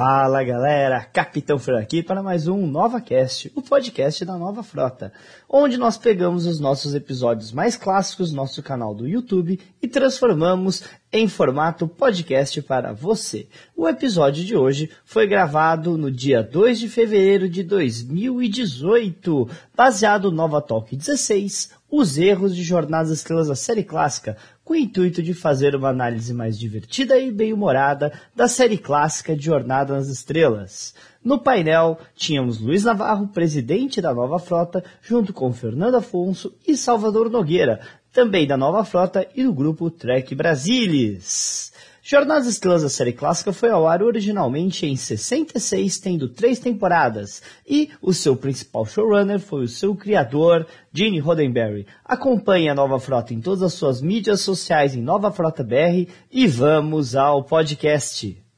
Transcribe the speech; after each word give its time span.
Fala 0.00 0.42
galera, 0.42 1.04
Capitão 1.04 1.58
Fer 1.58 1.76
aqui 1.76 2.02
para 2.02 2.22
mais 2.22 2.48
um 2.48 2.66
NovaCast, 2.66 3.52
o 3.54 3.60
podcast 3.60 4.24
da 4.24 4.38
Nova 4.38 4.62
Frota, 4.62 5.12
onde 5.46 5.76
nós 5.76 5.98
pegamos 5.98 6.46
os 6.46 6.58
nossos 6.58 6.94
episódios 6.94 7.52
mais 7.52 7.76
clássicos 7.76 8.32
nosso 8.32 8.62
canal 8.62 8.94
do 8.94 9.06
YouTube 9.06 9.60
e 9.82 9.86
transformamos 9.86 10.84
em 11.12 11.28
formato 11.28 11.86
podcast 11.86 12.62
para 12.62 12.94
você. 12.94 13.46
O 13.76 13.86
episódio 13.86 14.42
de 14.42 14.56
hoje 14.56 14.88
foi 15.04 15.26
gravado 15.26 15.98
no 15.98 16.10
dia 16.10 16.42
2 16.42 16.80
de 16.80 16.88
fevereiro 16.88 17.46
de 17.46 17.62
2018, 17.62 19.50
baseado 19.76 20.30
no 20.30 20.36
Nova 20.38 20.62
Talk 20.62 20.96
16, 20.96 21.72
os 21.90 22.16
erros 22.16 22.56
de 22.56 22.62
Jornadas 22.62 23.10
Estrelas 23.10 23.48
da 23.48 23.54
série 23.54 23.84
clássica, 23.84 24.38
com 24.70 24.74
o 24.74 24.76
intuito 24.76 25.20
de 25.20 25.34
fazer 25.34 25.74
uma 25.74 25.88
análise 25.88 26.32
mais 26.32 26.56
divertida 26.56 27.18
e 27.18 27.32
bem-humorada 27.32 28.12
da 28.36 28.46
série 28.46 28.78
clássica 28.78 29.34
de 29.34 29.44
Jornada 29.44 29.94
nas 29.94 30.06
Estrelas. 30.06 30.94
No 31.24 31.40
painel, 31.40 31.98
tínhamos 32.14 32.60
Luiz 32.60 32.84
Navarro, 32.84 33.26
presidente 33.26 34.00
da 34.00 34.14
nova 34.14 34.38
frota, 34.38 34.84
junto 35.02 35.32
com 35.32 35.52
Fernando 35.52 35.96
Afonso 35.96 36.54
e 36.64 36.76
Salvador 36.76 37.28
Nogueira, 37.28 37.80
também 38.12 38.46
da 38.46 38.56
nova 38.56 38.84
frota 38.84 39.26
e 39.34 39.42
do 39.42 39.52
grupo 39.52 39.90
Trek 39.90 40.36
Brasilis. 40.36 41.72
Jornadas 42.10 42.48
Estrelas 42.48 42.82
da 42.82 42.88
série 42.88 43.12
clássica 43.12 43.52
foi 43.52 43.70
ao 43.70 43.86
ar 43.86 44.02
originalmente 44.02 44.84
em 44.84 44.96
66, 44.96 46.00
tendo 46.00 46.28
três 46.28 46.58
temporadas, 46.58 47.40
e 47.64 47.88
o 48.02 48.12
seu 48.12 48.34
principal 48.34 48.84
showrunner 48.84 49.38
foi 49.38 49.62
o 49.62 49.68
seu 49.68 49.94
criador, 49.94 50.66
Gene 50.92 51.20
Roddenberry. 51.20 51.86
Acompanhe 52.04 52.68
a 52.68 52.74
Nova 52.74 52.98
Frota 52.98 53.32
em 53.32 53.40
todas 53.40 53.62
as 53.62 53.74
suas 53.74 54.02
mídias 54.02 54.40
sociais 54.40 54.96
em 54.96 55.00
Nova 55.00 55.30
Frota 55.30 55.62
BR 55.62 56.10
e 56.32 56.48
vamos 56.48 57.14
ao 57.14 57.44
podcast. 57.44 58.49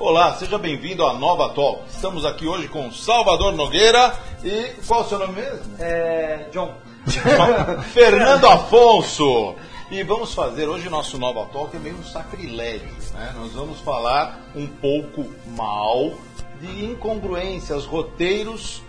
Olá, 0.00 0.32
seja 0.34 0.56
bem-vindo 0.56 1.04
à 1.04 1.12
Nova 1.12 1.48
Talk. 1.48 1.82
Estamos 1.90 2.24
aqui 2.24 2.46
hoje 2.46 2.68
com 2.68 2.92
Salvador 2.92 3.52
Nogueira 3.52 4.14
e 4.44 4.72
qual 4.86 5.00
é 5.00 5.04
o 5.04 5.08
seu 5.08 5.18
nome 5.18 5.32
mesmo? 5.32 5.74
É... 5.80 6.46
John. 6.52 6.72
Fernando 7.92 8.46
Afonso. 8.46 9.56
E 9.90 10.04
vamos 10.04 10.32
fazer 10.32 10.68
hoje 10.68 10.88
nosso 10.88 11.18
Nova 11.18 11.46
Talk 11.46 11.76
é 11.76 11.80
meio 11.80 11.96
um 11.96 12.04
sacrilégio, 12.04 12.88
né? 13.12 13.34
Nós 13.36 13.52
vamos 13.52 13.80
falar 13.80 14.38
um 14.54 14.68
pouco 14.68 15.32
mal 15.48 16.12
de 16.60 16.84
incongruências, 16.84 17.84
roteiros 17.84 18.80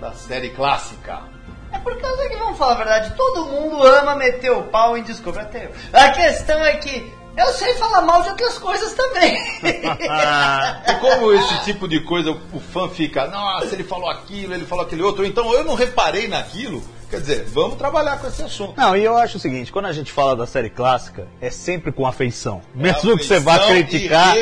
da 0.00 0.12
série 0.12 0.50
clássica. 0.50 1.22
É 1.70 1.78
por 1.78 1.96
causa 1.98 2.28
que, 2.28 2.36
vamos 2.36 2.58
falar 2.58 2.72
a 2.72 2.78
verdade, 2.78 3.16
todo 3.16 3.46
mundo 3.46 3.80
ama 3.80 4.16
meter 4.16 4.50
o 4.50 4.64
pau 4.64 4.98
em 4.98 5.04
Discovery 5.04 5.44
até 5.44 5.66
eu. 5.66 5.72
A 5.92 6.10
questão 6.10 6.64
é 6.64 6.78
que 6.78 7.21
eu 7.36 7.46
sei 7.52 7.74
falar 7.74 8.02
mal 8.02 8.22
de 8.22 8.28
outras 8.30 8.58
coisas 8.58 8.92
também. 8.92 9.34
e 9.62 10.94
como 11.00 11.32
esse 11.32 11.64
tipo 11.64 11.88
de 11.88 12.00
coisa 12.00 12.30
o 12.52 12.60
fã 12.60 12.88
fica, 12.88 13.26
nossa, 13.26 13.74
ele 13.74 13.84
falou 13.84 14.10
aquilo, 14.10 14.54
ele 14.54 14.66
falou 14.66 14.84
aquele 14.84 15.02
outro, 15.02 15.24
então 15.24 15.52
eu 15.54 15.64
não 15.64 15.74
reparei 15.74 16.28
naquilo. 16.28 16.82
Quer 17.08 17.20
dizer, 17.20 17.44
vamos 17.44 17.76
trabalhar 17.76 18.18
com 18.18 18.26
esse 18.26 18.42
assunto. 18.42 18.74
Não, 18.74 18.96
e 18.96 19.04
eu 19.04 19.16
acho 19.16 19.36
o 19.36 19.40
seguinte, 19.40 19.70
quando 19.70 19.86
a 19.86 19.92
gente 19.92 20.10
fala 20.10 20.34
da 20.34 20.46
série 20.46 20.70
clássica, 20.70 21.28
é 21.40 21.50
sempre 21.50 21.92
com 21.92 22.06
afeição. 22.06 22.62
Mesmo 22.74 23.12
é 23.12 23.16
que 23.16 23.24
você 23.24 23.38
vá 23.38 23.58
criticar. 23.58 24.34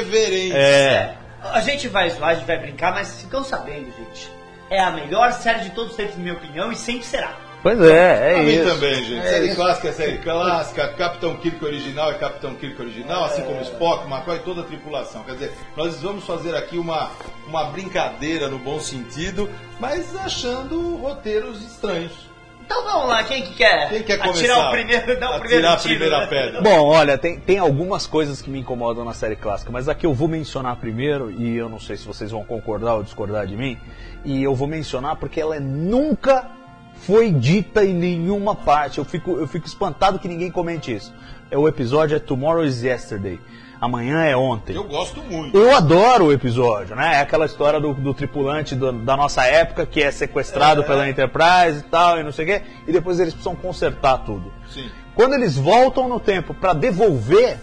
É. 0.53 1.17
A 1.43 1.61
gente 1.61 1.89
vai 1.89 2.11
zoar, 2.11 2.31
a 2.31 2.35
gente 2.35 2.47
vai 2.47 2.59
brincar, 2.59 2.93
mas 2.93 3.21
ficam 3.21 3.43
sabendo, 3.43 3.87
gente. 3.97 4.31
É 4.69 4.81
a 4.81 4.93
melhor 4.93 5.33
série 5.33 5.61
de 5.61 5.71
todos 5.71 5.91
os 5.91 5.97
tempos, 5.97 6.17
na 6.17 6.23
minha 6.23 6.35
opinião, 6.35 6.71
e 6.71 6.77
sempre 6.77 7.05
será. 7.05 7.35
Pois 7.63 7.81
é, 7.81 8.31
é 8.31 8.35
pra 8.35 8.43
isso. 8.43 8.65
mim 8.65 8.71
também, 8.71 9.05
gente. 9.05 9.19
É 9.19 9.31
série 9.31 9.47
isso. 9.47 9.57
clássica 9.57 9.89
é 9.89 9.93
série 9.93 10.19
clássica, 10.19 10.89
Capitão 10.89 11.37
Kirk 11.37 11.63
original 11.63 12.11
é 12.11 12.15
Capitão 12.15 12.55
Kirk 12.55 12.81
original, 12.81 13.25
assim 13.25 13.43
como 13.43 13.61
Spock, 13.61 14.11
McCoy 14.11 14.37
e 14.37 14.41
toda 14.41 14.63
a 14.63 14.65
tripulação. 14.65 15.23
Quer 15.25 15.33
dizer, 15.33 15.53
nós 15.77 16.01
vamos 16.01 16.25
fazer 16.25 16.57
aqui 16.57 16.79
uma, 16.79 17.11
uma 17.47 17.65
brincadeira 17.65 18.49
no 18.49 18.59
bom 18.59 18.81
sentido, 18.81 19.49
mas 19.79 20.17
achando 20.17 20.97
roteiros 20.97 21.63
estranhos. 21.63 22.31
Então 22.65 22.85
vamos 22.85 23.09
lá, 23.09 23.25
quem 23.25 23.43
que 23.43 23.55
quer? 23.55 23.89
Quem 23.89 24.03
quer 24.05 24.19
começar? 24.19 24.39
Atirar 24.39 24.69
o 24.69 24.71
primeiro, 24.71 25.21
dar 25.21 25.37
o 25.37 25.41
primeiro 25.41 25.69
a 25.69 25.77
tiro, 25.77 25.99
primeira 25.99 26.21
né? 26.21 26.27
pedra. 26.29 26.61
Bom, 26.63 26.87
olha, 26.87 27.19
tem, 27.19 27.41
tem 27.41 27.59
algumas 27.59 28.07
coisas 28.07 28.41
que 28.41 28.49
me 28.49 28.61
incomodam 28.61 29.05
na 29.05 29.13
série 29.13 29.35
clássica, 29.35 29.73
mas 29.73 29.89
aqui 29.89 30.07
eu 30.07 30.15
vou 30.15 30.29
mencionar 30.29 30.77
primeiro, 30.77 31.33
e 31.33 31.57
eu 31.57 31.69
não 31.69 31.81
sei 31.81 31.97
se 31.97 32.07
vocês 32.07 32.31
vão 32.31 32.45
concordar 32.45 32.95
ou 32.95 33.03
discordar 33.03 33.45
de 33.45 33.57
mim, 33.57 33.77
e 34.25 34.41
eu 34.41 34.55
vou 34.55 34.69
mencionar 34.69 35.17
porque 35.17 35.41
ela 35.41 35.57
é 35.57 35.61
nunca 35.61 36.60
foi 37.01 37.31
dita 37.31 37.85
em 37.85 37.95
nenhuma 37.95 38.55
parte. 38.55 38.99
Eu 38.99 39.05
fico, 39.05 39.33
eu 39.33 39.47
fico 39.47 39.67
espantado 39.67 40.19
que 40.19 40.29
ninguém 40.29 40.51
comente 40.51 40.95
isso. 40.95 41.13
É, 41.51 41.59
o 41.59 41.67
episódio 41.67 42.17
é 42.17 42.19
Tomorrow 42.19 42.65
is 42.65 42.83
Yesterday. 42.83 43.41
Amanhã 43.81 44.23
é 44.25 44.37
ontem. 44.37 44.77
Eu 44.77 44.85
gosto 44.85 45.23
muito. 45.23 45.57
Eu 45.57 45.75
adoro 45.75 46.27
o 46.27 46.33
episódio, 46.33 46.95
né? 46.95 47.15
É 47.15 47.21
aquela 47.21 47.47
história 47.47 47.81
do, 47.81 47.95
do 47.95 48.13
tripulante 48.13 48.75
do, 48.75 48.93
da 48.93 49.17
nossa 49.17 49.45
época 49.47 49.87
que 49.87 50.03
é 50.03 50.11
sequestrado 50.11 50.83
é. 50.83 50.85
pela 50.85 51.09
Enterprise 51.09 51.79
e 51.79 51.91
tal, 51.91 52.21
e 52.21 52.23
não 52.23 52.31
sei 52.31 52.45
o 52.45 52.49
quê, 52.49 52.63
e 52.87 52.93
depois 52.93 53.19
eles 53.19 53.33
precisam 53.33 53.57
consertar 53.57 54.19
tudo. 54.19 54.53
Sim. 54.69 54.91
Quando 55.15 55.35
eles 55.35 55.57
voltam 55.57 56.09
no 56.09 56.21
tempo 56.21 56.53
para 56.53 56.75
devolver 56.75 57.59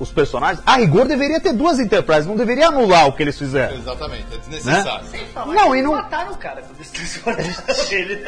os 0.00 0.10
personagens, 0.12 0.62
a 0.64 0.76
rigor 0.76 1.06
deveria 1.06 1.40
ter 1.40 1.52
duas 1.52 1.78
Enterprise, 1.80 2.26
não 2.26 2.36
deveria 2.36 2.68
anular 2.68 3.06
o 3.08 3.12
que 3.12 3.22
eles 3.22 3.36
fizeram. 3.38 3.74
Exatamente, 3.76 4.26
é 4.32 4.36
desnecessário. 4.38 5.06
Sem 5.08 5.26
falar 5.26 5.54
Não, 5.54 5.70
que 5.72 5.78
e 5.78 5.82
não- 5.82 5.92
mataram 5.92 6.32
o 6.32 6.36
cara 6.36 6.62
quando 6.62 6.78
eles 6.78 7.92
ele. 7.92 8.24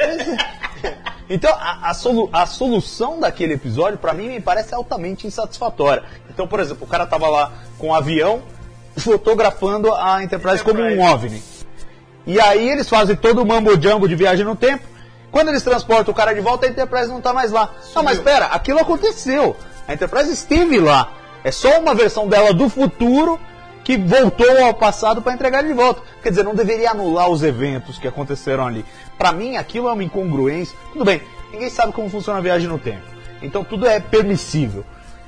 Então, 1.28 1.54
a, 1.54 1.91
a 1.91 1.94
solu- 1.94 2.28
a 2.32 2.44
solução 2.47 3.20
daquele 3.20 3.54
episódio, 3.54 3.98
pra 3.98 4.12
mim, 4.12 4.28
me 4.28 4.41
parece 4.41 4.75
altamente 4.75 5.26
insatisfatória. 5.26 6.03
Então, 6.28 6.47
por 6.48 6.59
exemplo, 6.59 6.84
o 6.84 6.88
cara 6.88 7.06
tava 7.06 7.28
lá 7.28 7.53
com 7.78 7.88
um 7.88 7.94
avião 7.94 8.42
fotografando 8.97 9.94
a 9.94 10.22
Enterprise, 10.25 10.62
como 10.64 10.80
um 10.80 10.91
Enterprise. 10.91 11.14
OVNI. 11.14 11.42
E 12.26 12.41
aí 12.41 12.69
eles 12.69 12.88
fazem 12.88 13.14
todo 13.16 13.42
o 13.42 13.47
mambo 13.47 13.80
jumbo 13.80 14.09
de 14.09 14.14
viagem 14.16 14.44
no 14.44 14.56
tempo. 14.56 14.84
Quando 15.30 15.48
eles 15.48 15.62
transportam 15.62 16.12
o 16.12 16.16
cara 16.16 16.34
de 16.34 16.41
volta, 16.41 16.66
a 16.66 16.69
Enterprise 16.69 17.09
não 17.09 17.20
tá 17.20 17.32
mais 17.32 17.53
lá. 17.53 17.70
Não, 17.94 18.03
mas 18.03 18.19
pera, 18.19 18.47
aquilo 18.47 18.80
aconteceu. 18.80 19.56
A 19.86 19.94
Enterprise 19.94 20.32
esteve 20.32 20.80
lá. 20.80 21.12
É 21.42 21.50
só 21.50 21.80
uma 21.80 21.94
versão 21.94 22.28
dela 22.28 22.52
do 22.52 22.68
futuro 22.68 23.38
que 23.82 23.96
voltou 23.96 24.64
ao 24.64 24.74
passado 24.74 25.22
para 25.22 25.32
entregar 25.32 25.62
de 25.62 25.72
volta. 25.72 26.02
Quer 26.22 26.30
dizer, 26.30 26.44
não 26.44 26.54
deveria 26.54 26.90
anular 26.90 27.28
os 27.28 27.42
eventos 27.42 27.98
que 27.98 28.06
aconteceram 28.06 28.66
ali. 28.66 28.84
Pra 29.16 29.32
mim, 29.32 29.56
aquilo 29.56 29.88
é 29.88 29.92
uma 29.92 30.04
incongruência. 30.04 30.76
Tudo 30.92 31.04
bem, 31.04 31.22
ninguém 31.50 31.70
sabe 31.70 31.92
como 31.92 32.10
funciona 32.10 32.38
a 32.38 32.42
viagem 32.42 32.68
no 32.68 32.78
tempo. 32.78 33.02
Então 33.42 33.64
tudo 33.64 33.86
é 33.86 33.98
permissível. 33.98 34.84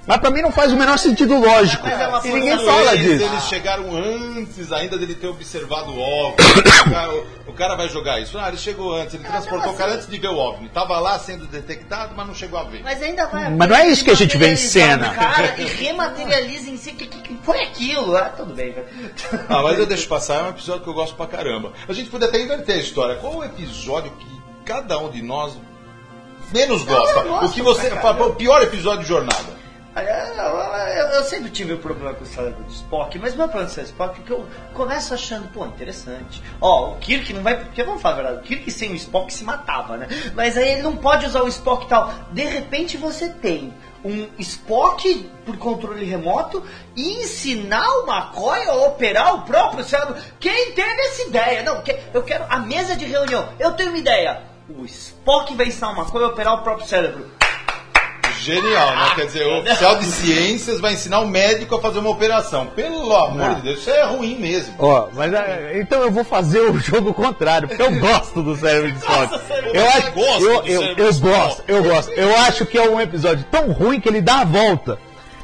Mas 0.07 0.19
pra 0.19 0.31
mim 0.31 0.43
não 0.43 0.51
faz 0.51 0.73
o 0.73 0.77
menor 0.77 0.99
sentido 0.99 1.39
lógico. 1.39 1.87
É 1.87 2.09
uma 2.09 2.27
e 2.27 2.33
ninguém 2.33 2.59
fala 2.59 2.95
eles, 2.95 3.21
disso. 3.21 3.33
eles 3.33 3.45
chegaram 3.45 3.97
antes 3.97 4.73
ainda 4.73 4.99
dele 4.99 5.15
ter 5.15 5.29
observado 5.29 5.93
o 5.93 5.99
OVNI. 5.99 6.35
o, 6.43 6.91
cara, 6.91 7.13
o 7.47 7.53
cara 7.53 7.77
vai 7.77 7.89
jogar 7.89 8.21
isso. 8.21 8.37
Ah, 8.37 8.49
ele 8.49 8.57
chegou 8.57 8.93
antes, 8.95 9.15
ele 9.15 9.23
transportou 9.23 9.73
o 9.73 9.77
cara 9.77 9.93
antes 9.93 10.09
de 10.09 10.19
ver 10.19 10.29
o 10.29 10.37
OVNI. 10.37 10.69
Tava 10.71 10.99
lá 10.99 11.19
sendo 11.21 11.47
detectado, 11.47 12.15
mas 12.17 12.27
não 12.27 12.35
chegou 12.35 12.59
a 12.59 12.65
ver. 12.65 12.83
Mas 12.83 13.01
ainda 13.01 13.27
vai. 13.27 13.49
Mas 13.51 13.69
não 13.69 13.77
é 13.77 13.89
isso 13.89 14.05
que 14.05 14.11
a 14.11 14.15
gente 14.15 14.37
vê 14.37 14.49
em 14.49 14.57
cena. 14.57 15.13
O 15.13 15.15
cara 15.15 15.55
e 15.61 15.65
rematerializa 15.65 16.71
em 16.71 16.77
si. 16.77 16.91
O 16.91 16.95
que, 16.95 17.07
que, 17.07 17.21
que 17.21 17.39
foi 17.45 17.61
aquilo? 17.63 18.17
Ah, 18.17 18.33
tudo 18.37 18.55
bem, 18.55 18.73
velho. 18.73 18.87
Ah, 19.49 19.63
mas 19.63 19.79
eu 19.79 19.87
deixo 19.87 20.09
passar, 20.09 20.41
é 20.41 20.43
um 20.43 20.51
episódio 20.51 20.83
que 20.83 20.89
eu 20.89 20.95
gosto 20.95 21.15
pra 21.15 21.27
caramba. 21.27 21.73
A 21.89 21.93
gente 21.93 22.11
podia 22.11 22.27
até 22.27 22.41
inverter 22.41 22.75
a 22.75 22.79
história. 22.79 23.17
Qual 23.17 23.37
o 23.37 23.45
episódio 23.45 24.11
que 24.19 24.43
cada 24.65 24.99
um 24.99 25.11
de 25.11 25.23
nós 25.23 25.57
menos 26.53 26.83
gosta? 26.83 27.21
o 27.45 27.53
que 27.53 27.63
você 27.63 27.93
o 27.93 28.35
pior 28.35 28.63
episódio 28.63 29.03
de 29.03 29.09
jornada? 29.09 29.62
Eu, 31.19 31.25
sempre 31.25 31.51
tive 31.51 31.75
um 31.75 31.79
problema 31.79 32.15
com 32.15 32.25
o 32.25 32.27
cérebro 32.27 32.65
de 32.65 32.73
Spock, 32.73 33.19
mas 33.19 33.35
não 33.37 33.45
é 33.45 33.49
problema 33.49 33.71
com 33.75 33.81
o 33.81 33.85
Spock, 33.85 34.15
porque 34.17 34.33
eu 34.33 34.47
começo 34.73 35.13
achando, 35.13 35.49
pô, 35.49 35.67
interessante. 35.67 36.43
Ó, 36.61 36.93
o 36.93 36.97
Kirk 36.97 37.31
não 37.35 37.43
vai. 37.43 37.59
Porque 37.59 37.83
vamos 37.83 38.01
falar 38.01 38.15
a 38.15 38.23
verdade, 38.23 38.39
o 38.39 38.43
Kirk 38.43 38.71
sem 38.71 38.93
o 38.93 38.95
Spock 38.95 39.33
se 39.33 39.45
matava, 39.45 39.97
né? 39.99 40.09
Mas 40.35 40.57
aí 40.57 40.73
ele 40.73 40.83
não 40.83 40.97
pode 40.97 41.27
usar 41.27 41.43
o 41.43 41.49
Spock 41.49 41.85
e 41.85 41.89
tal. 41.89 42.11
De 42.33 42.43
repente 42.43 42.97
você 42.97 43.29
tem 43.29 43.73
um 44.05 44.27
Spock 44.39 45.31
por 45.45 45.57
controle 45.59 46.05
remoto 46.07 46.65
e 46.97 47.23
ensinar 47.23 47.87
o 47.87 48.07
McCoy 48.11 48.65
a 48.69 48.75
operar 48.87 49.35
o 49.35 49.43
próprio 49.43 49.85
cérebro. 49.85 50.17
Quem 50.41 50.73
teve 50.73 51.01
essa 51.03 51.23
ideia? 51.23 51.63
Não, 51.63 51.83
que- 51.83 51.99
eu 52.15 52.23
quero 52.23 52.45
a 52.49 52.59
mesa 52.61 52.97
de 52.97 53.05
reunião. 53.05 53.47
Eu 53.59 53.73
tenho 53.73 53.91
uma 53.91 53.99
ideia. 53.99 54.43
O 54.71 54.85
Spock 54.87 55.55
vai 55.55 55.67
ensinar 55.67 55.91
o 55.91 55.97
McCoy 56.01 56.25
a 56.25 56.29
operar 56.29 56.55
o 56.55 56.63
próprio 56.63 56.89
cérebro. 56.89 57.31
Genial, 58.43 58.97
né? 58.97 59.13
Quer 59.15 59.27
dizer, 59.27 59.47
o 59.47 59.61
oficial 59.61 59.97
de 59.99 60.07
ciências 60.07 60.81
vai 60.81 60.95
ensinar 60.95 61.21
o 61.21 61.29
médico 61.29 61.77
a 61.77 61.81
fazer 61.81 62.01
uma 62.01 62.11
operação. 62.11 62.67
Pelo 62.67 63.15
amor 63.15 63.37
Não. 63.37 63.55
de 63.55 63.63
Deus, 63.63 63.81
isso 63.81 63.91
é 63.91 64.05
ruim 64.05 64.37
mesmo. 64.39 64.75
Ó, 64.79 65.09
mas 65.15 65.33
é, 65.33 65.79
então 65.81 66.03
eu 66.03 66.11
vou 66.11 66.25
fazer 66.25 66.61
o 66.61 66.79
jogo 66.81 67.15
contrário, 67.15 67.69
porque 67.69 67.83
eu 67.83 67.99
gosto 68.01 68.43
do 68.43 68.57
cérebro 68.57 68.91
de 68.91 68.99
Spock. 68.99 69.41
Eu 69.73 69.89
acho, 69.89 70.13
gosta 70.13 70.43
eu, 70.43 70.63
do 70.63 70.69
eu, 70.69 70.83
eu 70.83 71.13
de 71.13 71.21
gosto, 71.21 71.65
eu 71.69 71.83
gosto. 71.85 72.11
Eu 72.13 72.37
acho 72.39 72.67
que 72.67 72.77
é 72.77 72.89
um 72.89 73.01
episódio 73.01 73.45
tão 73.51 73.71
ruim 73.71 74.01
que 74.01 74.09
ele 74.09 74.21
dá 74.21 74.41
a 74.41 74.45
volta. 74.45 74.99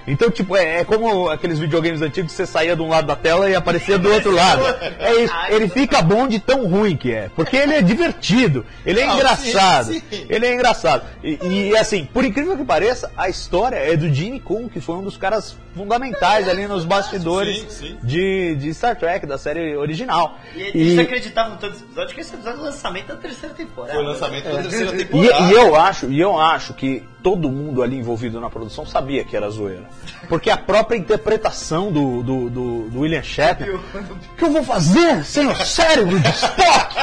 Então, 0.08 0.30
tipo, 0.30 0.56
é, 0.56 0.80
é 0.80 0.84
como 0.84 1.28
aqueles 1.28 1.58
videogames 1.58 2.00
antigos 2.02 2.32
que 2.32 2.36
você 2.36 2.46
saía 2.46 2.74
de 2.74 2.82
um 2.82 2.88
lado 2.88 3.06
da 3.06 3.16
tela 3.16 3.48
e 3.48 3.54
aparecia 3.54 3.98
do 3.98 4.10
outro 4.12 4.32
lado. 4.32 4.62
É 4.98 5.14
isso. 5.22 5.34
Ele 5.50 5.68
fica 5.68 6.00
bom 6.02 6.26
de 6.26 6.38
tão 6.38 6.66
ruim 6.66 6.96
que 6.96 7.12
é. 7.12 7.30
Porque 7.36 7.56
ele 7.56 7.74
é 7.74 7.82
divertido, 7.82 8.64
ele 8.84 9.00
é 9.00 9.06
Não, 9.06 9.14
engraçado. 9.16 9.92
sim, 9.92 10.02
sim. 10.10 10.26
Ele 10.28 10.46
é 10.46 10.54
engraçado. 10.54 11.04
E, 11.22 11.38
e, 11.46 11.76
assim, 11.76 12.04
por 12.06 12.24
incrível 12.24 12.56
que 12.56 12.64
pareça, 12.64 13.10
a 13.16 13.28
história 13.28 13.76
é 13.76 13.96
do 13.96 14.12
Gene 14.12 14.40
Coon, 14.40 14.68
que 14.68 14.80
foi 14.80 14.96
um 14.96 15.02
dos 15.02 15.16
caras 15.16 15.56
fundamentais 15.76 16.48
ali 16.48 16.66
nos 16.66 16.84
bastidores 16.84 17.58
Sim, 17.68 17.68
sim. 17.68 17.98
De, 18.02 18.56
de 18.56 18.74
Star 18.74 18.96
Trek, 18.96 19.26
da 19.26 19.38
série 19.38 19.76
original. 19.76 20.38
E 20.56 20.62
eles 20.62 20.98
acreditavam 20.98 21.56
tanto 21.56 21.72
nesse 21.74 21.84
episódio 21.84 22.14
que 22.14 22.20
esse 22.20 22.34
episódio 22.34 22.58
é 22.58 22.62
o 22.62 22.64
lançamento 22.64 23.06
da 23.08 23.16
terceira 23.16 23.54
temporada. 23.54 23.94
Foi 23.94 24.02
o 24.02 24.06
lançamento 24.06 24.44
da 24.44 24.62
terceira 24.62 24.94
E, 24.94 25.04
temporada. 25.04 25.44
e 25.44 25.52
eu 25.52 25.76
acho, 25.76 26.06
e 26.10 26.20
eu 26.20 26.38
acho 26.38 26.74
que 26.74 27.04
todo 27.22 27.50
mundo 27.50 27.82
ali 27.82 27.96
envolvido 27.96 28.40
na 28.40 28.48
produção 28.48 28.86
sabia 28.86 29.24
que 29.24 29.36
era 29.36 29.50
zoeira. 29.50 29.88
Porque 30.28 30.50
a 30.50 30.56
própria 30.56 30.96
interpretação 30.96 31.90
do, 31.90 32.22
do, 32.22 32.50
do, 32.50 32.80
do 32.90 33.00
William 33.00 33.22
Shatner. 33.22 33.76
O 33.76 33.80
que 34.36 34.44
eu 34.44 34.50
vou 34.50 34.62
fazer 34.62 35.24
sem 35.24 35.46
o 35.46 35.56
cérebro 35.56 36.18
de 36.18 36.28
Spock? 36.30 36.96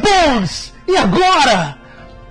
Bones! 0.00 0.72
E 0.86 0.96
agora? 0.96 1.78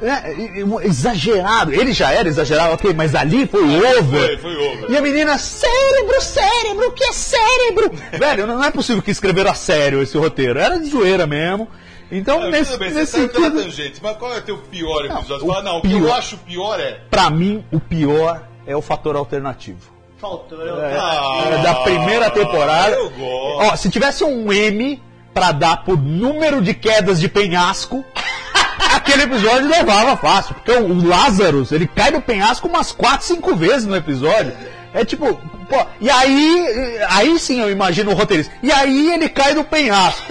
É, 0.02 0.88
exagerado. 0.88 1.72
Ele 1.72 1.94
já 1.94 2.12
era 2.12 2.28
exagerado, 2.28 2.74
ok, 2.74 2.92
mas 2.94 3.14
ali 3.14 3.46
foi 3.46 3.64
over. 3.64 4.02
Foi, 4.02 4.38
foi 4.38 4.56
over. 4.56 4.90
E 4.90 4.98
a 4.98 5.02
menina, 5.02 5.38
cérebro, 5.38 6.20
cérebro, 6.22 6.88
o 6.88 6.92
que 6.92 7.04
é 7.04 7.14
cérebro? 7.14 7.92
Velho, 8.18 8.48
não 8.48 8.64
é 8.64 8.72
possível 8.72 9.02
que 9.02 9.12
escreveram 9.12 9.52
a 9.52 9.54
sério 9.54 10.02
esse 10.02 10.18
roteiro. 10.18 10.58
Era 10.60 10.80
de 10.80 10.90
zoeira 10.90 11.28
mesmo. 11.28 11.68
Então, 12.12 12.50
nesse, 12.50 12.78
bem, 12.78 12.92
nesse 12.92 13.12
você 13.14 13.18
saiu 13.18 13.30
pela 13.30 13.46
sentido, 13.46 13.64
tangente, 13.64 14.00
mas 14.04 14.18
qual 14.18 14.34
é 14.34 14.38
o 14.40 14.42
teu 14.42 14.58
pior 14.58 15.06
episódio? 15.06 15.46
o 15.46 15.50
Fala, 15.50 15.64
não, 15.64 15.78
o 15.78 15.82
que 15.82 15.88
pior- 15.88 16.02
eu 16.10 16.14
acho 16.14 16.38
pior 16.40 16.80
é. 16.80 17.00
pra 17.10 17.30
mim, 17.30 17.64
o 17.72 17.80
pior 17.80 18.44
é 18.68 18.76
o 18.76 18.82
fator 18.82 19.16
alternativo. 19.16 19.90
Faltou. 20.18 20.62
eu- 20.62 20.76
Ah, 20.76 21.46
É, 21.52 21.58
da 21.64 21.76
primeira 21.76 22.30
temporada. 22.30 22.96
eu 22.96 23.10
gosto. 23.10 23.72
Ó, 23.72 23.76
se 23.76 23.90
tivesse 23.90 24.24
um 24.24 24.52
M 24.52 25.02
pra 25.34 25.52
dar 25.52 25.84
por 25.86 25.98
número 25.98 26.62
de 26.62 26.74
quedas 26.74 27.20
de 27.20 27.28
penhasco, 27.30 28.04
aquele 28.94 29.24
episódio 29.24 29.70
levava 29.70 30.16
fácil. 30.18 30.54
Porque 30.56 30.72
o 30.74 31.08
Lazarus, 31.08 31.72
ele 31.72 31.88
cai 31.88 32.12
do 32.12 32.22
penhasco 32.22 32.68
umas 32.68 32.92
4, 32.92 33.26
5 33.26 33.56
vezes 33.56 33.86
no 33.88 33.96
episódio. 33.96 34.54
É 34.94 35.06
tipo, 35.06 35.40
pô, 35.72 35.86
e 36.00 36.10
aí, 36.10 37.00
aí 37.10 37.40
sim 37.40 37.62
eu 37.62 37.72
imagino 37.72 38.12
o 38.12 38.14
roteirista. 38.14 38.54
E 38.62 38.72
aí 38.72 39.14
ele 39.14 39.30
cai 39.30 39.56
do 39.56 39.64
penhasco. 39.64 40.26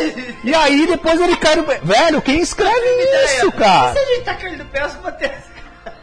E 0.45 0.55
aí 0.55 0.87
depois 0.87 1.19
ele 1.21 1.37
cai 1.37 1.57
do 1.57 1.65
penhasco. 1.65 1.87
Velho, 1.87 2.23
quem 2.23 2.41
escreve 2.41 2.87
isso, 3.37 3.51
cara? 3.53 3.93
Se 3.93 3.99
a 3.99 4.05
gente 4.05 4.25
tá 4.25 4.35
caindo 4.35 4.59
do 4.59 4.65
pé, 4.67 4.83
eu 4.83 5.13
ter... 5.13 5.51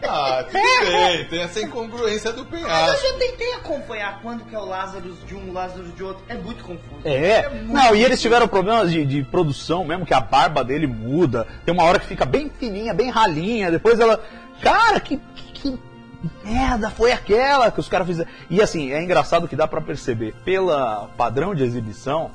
Ah, 0.04 0.44
tudo 0.44 0.92
bem, 0.92 1.26
tem 1.26 1.42
essa 1.42 1.62
incongruência 1.62 2.32
do 2.32 2.42
Eu 2.42 2.46
penhasco. 2.46 3.08
já 3.08 3.14
tentei 3.14 3.54
acompanhar 3.54 4.20
quando 4.22 4.46
que 4.46 4.56
é 4.56 4.60
o 4.60 4.66
Lázaro 4.66 5.12
de 5.26 5.36
um, 5.36 5.50
o 5.50 5.54
Lázaro 5.54 5.84
de 5.84 6.04
outro. 6.04 6.24
É 6.30 6.36
muito 6.36 6.64
confuso. 6.64 7.02
É, 7.04 7.50
muito 7.50 7.74
não, 7.74 7.96
e 7.96 8.04
eles 8.04 8.22
tiveram 8.22 8.48
problemas 8.48 8.92
de, 8.92 9.06
de 9.06 9.24
produção 9.24 9.84
mesmo, 9.84 10.06
que 10.06 10.14
a 10.14 10.20
barba 10.20 10.64
dele 10.64 10.88
muda. 10.88 11.48
Tem 11.66 11.74
uma 11.74 11.84
hora 11.84 12.00
que 12.00 12.06
fica 12.06 12.26
bem 12.26 12.50
fininha, 12.60 12.94
bem 12.94 13.10
ralinha, 13.10 13.72
depois 13.72 14.00
ela. 14.00 14.24
Cara, 14.62 15.00
que, 15.00 15.20
que, 15.36 15.52
que 15.54 15.80
merda 16.44 16.90
foi 16.90 17.12
aquela 17.12 17.72
que 17.72 17.80
os 17.80 17.88
caras 17.88 18.08
fizeram? 18.08 18.30
E 18.50 18.62
assim, 18.62 18.92
é 18.92 19.02
engraçado 19.02 19.48
que 19.48 19.56
dá 19.56 19.68
pra 19.68 19.82
perceber 19.82 20.34
pela 20.44 21.10
padrão 21.18 21.54
de 21.54 21.64
exibição 21.64 22.32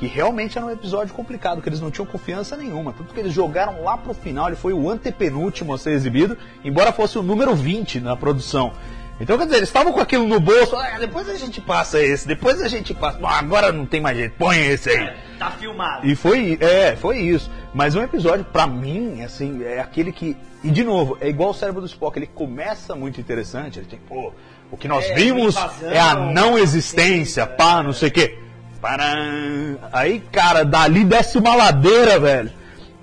que 0.00 0.06
realmente 0.06 0.56
era 0.56 0.66
um 0.66 0.70
episódio 0.70 1.12
complicado, 1.12 1.60
que 1.60 1.68
eles 1.68 1.80
não 1.80 1.90
tinham 1.90 2.06
confiança 2.06 2.56
nenhuma. 2.56 2.94
Tanto 2.94 3.12
que 3.12 3.20
eles 3.20 3.34
jogaram 3.34 3.84
lá 3.84 3.98
pro 3.98 4.14
final, 4.14 4.46
ele 4.46 4.56
foi 4.56 4.72
o 4.72 4.88
antepenúltimo 4.88 5.74
a 5.74 5.78
ser 5.78 5.90
exibido, 5.90 6.38
embora 6.64 6.90
fosse 6.90 7.18
o 7.18 7.22
número 7.22 7.54
20 7.54 8.00
na 8.00 8.16
produção. 8.16 8.72
Então, 9.20 9.36
quer 9.36 9.44
dizer, 9.44 9.58
eles 9.58 9.68
estavam 9.68 9.92
com 9.92 10.00
aquilo 10.00 10.26
no 10.26 10.40
bolso, 10.40 10.74
ah, 10.74 10.96
depois 10.98 11.28
a 11.28 11.34
gente 11.34 11.60
passa 11.60 12.00
esse, 12.00 12.26
depois 12.26 12.62
a 12.62 12.68
gente 12.68 12.94
passa. 12.94 13.18
Bom, 13.18 13.26
agora 13.26 13.70
não 13.70 13.84
tem 13.84 14.00
mais 14.00 14.16
jeito, 14.16 14.34
põe 14.38 14.58
esse 14.58 14.88
aí. 14.88 15.12
Tá 15.40 15.50
filmado. 15.52 16.06
E 16.06 16.14
foi, 16.14 16.58
é, 16.60 16.94
foi 16.96 17.18
isso. 17.18 17.50
Mas 17.72 17.96
um 17.96 18.02
episódio, 18.02 18.44
pra 18.44 18.66
mim, 18.66 19.22
assim, 19.22 19.64
é 19.64 19.80
aquele 19.80 20.12
que. 20.12 20.36
E 20.62 20.70
de 20.70 20.84
novo, 20.84 21.16
é 21.18 21.30
igual 21.30 21.48
o 21.48 21.54
cérebro 21.54 21.80
do 21.80 21.86
Spock, 21.86 22.18
ele 22.18 22.26
começa 22.26 22.94
muito 22.94 23.18
interessante, 23.18 23.78
ele 23.78 23.86
tem, 23.86 23.98
pô, 23.98 24.34
o 24.70 24.76
que 24.76 24.86
nós 24.86 25.06
É, 25.06 25.14
vimos 25.14 25.56
invasão, 25.56 25.90
é 25.90 25.98
a 25.98 26.14
não 26.14 26.58
existência, 26.58 27.46
pá, 27.46 27.82
não 27.82 27.94
sei 27.94 28.10
o 28.10 28.12
quê. 28.12 28.38
Param. 28.82 29.78
Aí, 29.90 30.20
cara, 30.30 30.62
dali 30.62 31.04
desce 31.04 31.38
uma 31.38 31.56
ladeira, 31.56 32.20
velho. 32.20 32.52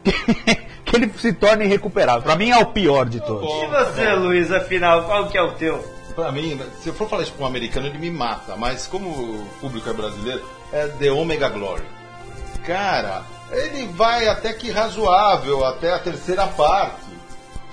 que 0.86 0.96
ele 0.96 1.12
se 1.18 1.34
torna 1.34 1.64
irrecuperável. 1.64 2.22
Pra 2.22 2.36
mim 2.36 2.52
é 2.52 2.58
o 2.60 2.68
pior 2.68 3.10
de 3.10 3.20
todos. 3.20 3.50
E 3.50 3.66
você, 3.66 4.14
Luiz, 4.14 4.52
afinal, 4.52 5.06
qual 5.06 5.28
que 5.28 5.36
é 5.36 5.42
o 5.42 5.54
teu? 5.54 5.84
Pra 6.14 6.32
mim, 6.32 6.60
se 6.82 6.90
eu 6.90 6.94
for 6.94 7.10
falar 7.10 7.24
isso 7.24 7.34
pra 7.34 7.46
um 7.46 7.48
americano, 7.48 7.88
ele 7.88 7.98
me 7.98 8.12
mata. 8.12 8.56
Mas 8.56 8.86
como 8.86 9.10
o 9.10 9.48
público 9.60 9.90
é 9.90 9.94
brasileiro, 9.94 10.44
é 10.72 10.86
The 10.88 11.12
Omega 11.12 11.50
Glory. 11.50 11.97
Cara, 12.68 13.24
ele 13.52 13.88
vai 13.88 14.28
até 14.28 14.52
que 14.52 14.70
razoável, 14.70 15.66
até 15.66 15.94
a 15.94 16.00
terceira 16.00 16.46
parte. 16.48 17.08